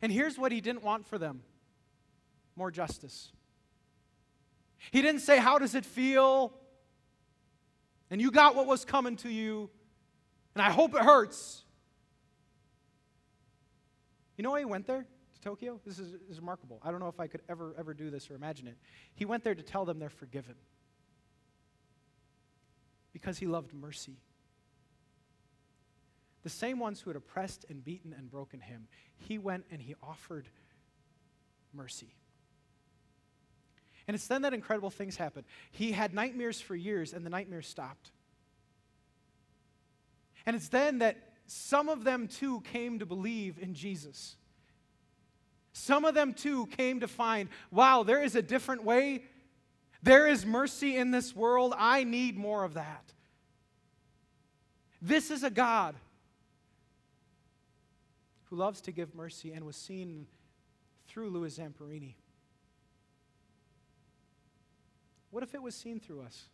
And 0.00 0.10
here's 0.10 0.38
what 0.38 0.50
he 0.50 0.62
didn't 0.62 0.82
want 0.82 1.06
for 1.06 1.18
them 1.18 1.42
more 2.56 2.70
justice. 2.70 3.32
He 4.90 5.02
didn't 5.02 5.20
say, 5.20 5.36
How 5.36 5.58
does 5.58 5.74
it 5.74 5.84
feel? 5.84 6.54
And 8.10 8.20
you 8.20 8.30
got 8.30 8.54
what 8.54 8.66
was 8.66 8.84
coming 8.84 9.16
to 9.16 9.28
you, 9.28 9.68
and 10.54 10.62
I 10.62 10.70
hope 10.70 10.94
it 10.94 11.02
hurts. 11.02 11.64
You 14.38 14.44
know 14.44 14.52
why 14.52 14.60
he 14.60 14.64
went 14.64 14.86
there 14.86 15.06
to 15.36 15.42
Tokyo? 15.42 15.80
This 15.86 15.98
is, 15.98 16.14
is 16.28 16.38
remarkable. 16.38 16.80
I 16.82 16.90
don't 16.90 17.00
know 17.00 17.08
if 17.08 17.20
I 17.20 17.26
could 17.26 17.42
ever, 17.48 17.74
ever 17.78 17.94
do 17.94 18.10
this 18.10 18.30
or 18.30 18.34
imagine 18.34 18.66
it. 18.66 18.76
He 19.14 19.24
went 19.24 19.44
there 19.44 19.54
to 19.54 19.62
tell 19.62 19.84
them 19.84 19.98
they're 19.98 20.08
forgiven 20.08 20.54
because 23.12 23.38
he 23.38 23.46
loved 23.46 23.72
mercy. 23.72 24.18
The 26.42 26.50
same 26.50 26.78
ones 26.78 27.00
who 27.00 27.10
had 27.10 27.16
oppressed 27.16 27.64
and 27.68 27.82
beaten 27.82 28.14
and 28.16 28.30
broken 28.30 28.60
him, 28.60 28.88
he 29.16 29.38
went 29.38 29.64
and 29.70 29.80
he 29.80 29.94
offered 30.02 30.48
mercy. 31.72 32.14
And 34.06 34.14
it's 34.14 34.28
then 34.28 34.42
that 34.42 34.54
incredible 34.54 34.90
things 34.90 35.16
happen. 35.16 35.44
He 35.72 35.92
had 35.92 36.14
nightmares 36.14 36.60
for 36.60 36.76
years, 36.76 37.12
and 37.12 37.26
the 37.26 37.30
nightmares 37.30 37.66
stopped. 37.66 38.12
And 40.44 40.54
it's 40.54 40.68
then 40.68 40.98
that 40.98 41.16
some 41.46 41.88
of 41.88 42.04
them 42.04 42.28
too 42.28 42.60
came 42.60 43.00
to 43.00 43.06
believe 43.06 43.58
in 43.60 43.74
Jesus. 43.74 44.36
Some 45.78 46.06
of 46.06 46.14
them 46.14 46.32
too 46.32 46.68
came 46.68 47.00
to 47.00 47.06
find, 47.06 47.50
wow, 47.70 48.02
there 48.02 48.22
is 48.22 48.34
a 48.34 48.40
different 48.40 48.82
way. 48.82 49.24
There 50.02 50.26
is 50.26 50.46
mercy 50.46 50.96
in 50.96 51.10
this 51.10 51.36
world. 51.36 51.74
I 51.76 52.02
need 52.02 52.38
more 52.38 52.64
of 52.64 52.74
that. 52.74 53.12
This 55.02 55.30
is 55.30 55.44
a 55.44 55.50
God 55.50 55.94
who 58.44 58.56
loves 58.56 58.80
to 58.80 58.90
give 58.90 59.14
mercy 59.14 59.52
and 59.52 59.66
was 59.66 59.76
seen 59.76 60.26
through 61.08 61.28
Louis 61.28 61.58
Zamperini. 61.58 62.14
What 65.30 65.42
if 65.42 65.54
it 65.54 65.60
was 65.60 65.74
seen 65.74 66.00
through 66.00 66.22
us? 66.22 66.44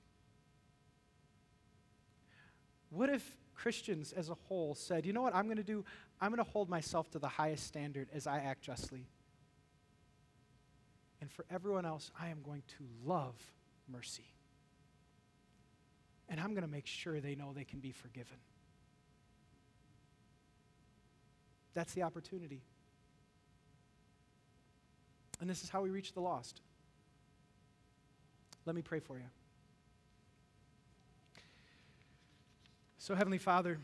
What 2.91 3.09
if 3.09 3.37
Christians 3.55 4.13
as 4.13 4.31
a 4.31 4.35
whole 4.35 4.75
said, 4.75 5.07
you 5.07 5.13
know 5.13 5.23
what 5.23 5.33
I'm 5.33 5.45
going 5.45 5.59
to 5.59 5.63
do? 5.63 5.85
I'm 6.23 6.29
going 6.29 6.43
to 6.43 6.49
hold 6.49 6.71
myself 6.71 7.11
to 7.11 7.19
the 7.19 7.27
highest 7.27 7.67
standard 7.67 8.09
as 8.15 8.29
I 8.29 8.39
act 8.39 8.63
justly. 8.63 9.09
And 11.21 11.29
for 11.29 11.45
everyone 11.51 11.85
else, 11.85 12.13
I 12.19 12.29
am 12.29 12.43
going 12.43 12.63
to 12.79 12.85
love 13.05 13.35
mercy. 13.89 14.27
And 16.29 16.39
I'm 16.39 16.51
going 16.51 16.63
to 16.63 16.71
make 16.71 16.87
sure 16.87 17.21
they 17.21 17.35
know 17.35 17.53
they 17.53 17.65
can 17.65 17.81
be 17.81 17.91
forgiven. 17.91 18.37
That's 21.75 21.93
the 21.93 22.05
opportunity. 22.05 22.63
And 25.41 25.51
this 25.51 25.65
is 25.65 25.71
how 25.71 25.83
we 25.83 25.91
reach 25.91 26.13
the 26.13 26.21
lost. 26.21 26.61
Let 28.65 28.77
me 28.77 28.83
pray 28.83 29.01
for 29.01 29.17
you. 29.17 29.25
So, 32.99 33.17
Heavenly 33.17 33.39
Father, 33.39 33.81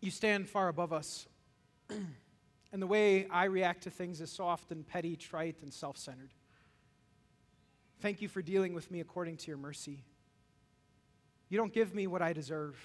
you 0.00 0.10
stand 0.10 0.48
far 0.48 0.68
above 0.68 0.92
us. 0.92 1.26
and 1.90 2.82
the 2.82 2.86
way 2.86 3.26
I 3.30 3.44
react 3.44 3.84
to 3.84 3.90
things 3.90 4.20
is 4.20 4.30
so 4.30 4.44
often 4.44 4.84
petty, 4.84 5.16
trite, 5.16 5.56
and 5.62 5.72
self 5.72 5.96
centered. 5.96 6.32
Thank 8.00 8.22
you 8.22 8.28
for 8.28 8.42
dealing 8.42 8.74
with 8.74 8.90
me 8.90 9.00
according 9.00 9.38
to 9.38 9.48
your 9.48 9.56
mercy. 9.56 10.04
You 11.48 11.58
don't 11.58 11.72
give 11.72 11.94
me 11.94 12.06
what 12.06 12.22
I 12.22 12.32
deserve, 12.32 12.76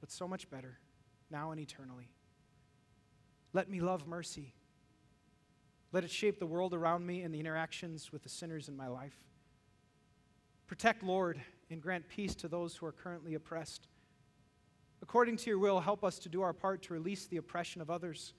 but 0.00 0.10
so 0.10 0.26
much 0.26 0.48
better, 0.48 0.78
now 1.30 1.50
and 1.50 1.60
eternally. 1.60 2.10
Let 3.52 3.68
me 3.68 3.80
love 3.80 4.06
mercy. 4.06 4.54
Let 5.92 6.04
it 6.04 6.10
shape 6.10 6.38
the 6.38 6.46
world 6.46 6.72
around 6.72 7.04
me 7.04 7.22
and 7.22 7.34
the 7.34 7.40
interactions 7.40 8.12
with 8.12 8.22
the 8.22 8.28
sinners 8.28 8.68
in 8.68 8.76
my 8.76 8.86
life. 8.86 9.16
Protect, 10.68 11.02
Lord, 11.02 11.40
and 11.68 11.82
grant 11.82 12.08
peace 12.08 12.36
to 12.36 12.48
those 12.48 12.76
who 12.76 12.86
are 12.86 12.92
currently 12.92 13.34
oppressed. 13.34 13.88
According 15.02 15.36
to 15.38 15.50
your 15.50 15.58
will, 15.58 15.80
help 15.80 16.04
us 16.04 16.18
to 16.20 16.28
do 16.28 16.42
our 16.42 16.52
part 16.52 16.82
to 16.82 16.92
release 16.92 17.26
the 17.26 17.38
oppression 17.38 17.80
of 17.80 17.90
others. 17.90 18.34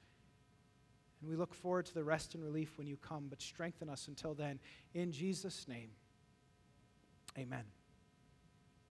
And 1.22 1.30
we 1.30 1.36
look 1.36 1.54
forward 1.54 1.86
to 1.88 1.94
the 1.94 2.04
rest 2.04 2.36
and 2.36 2.44
relief 2.44 2.78
when 2.78 2.88
you 2.88 2.98
come, 2.98 3.28
but 3.30 3.42
strengthen 3.42 3.90
us 3.90 4.08
until 4.08 4.34
then. 4.34 4.60
In 4.94 5.12
Jesus' 5.12 5.68
name, 5.68 5.90
amen. 7.38 7.64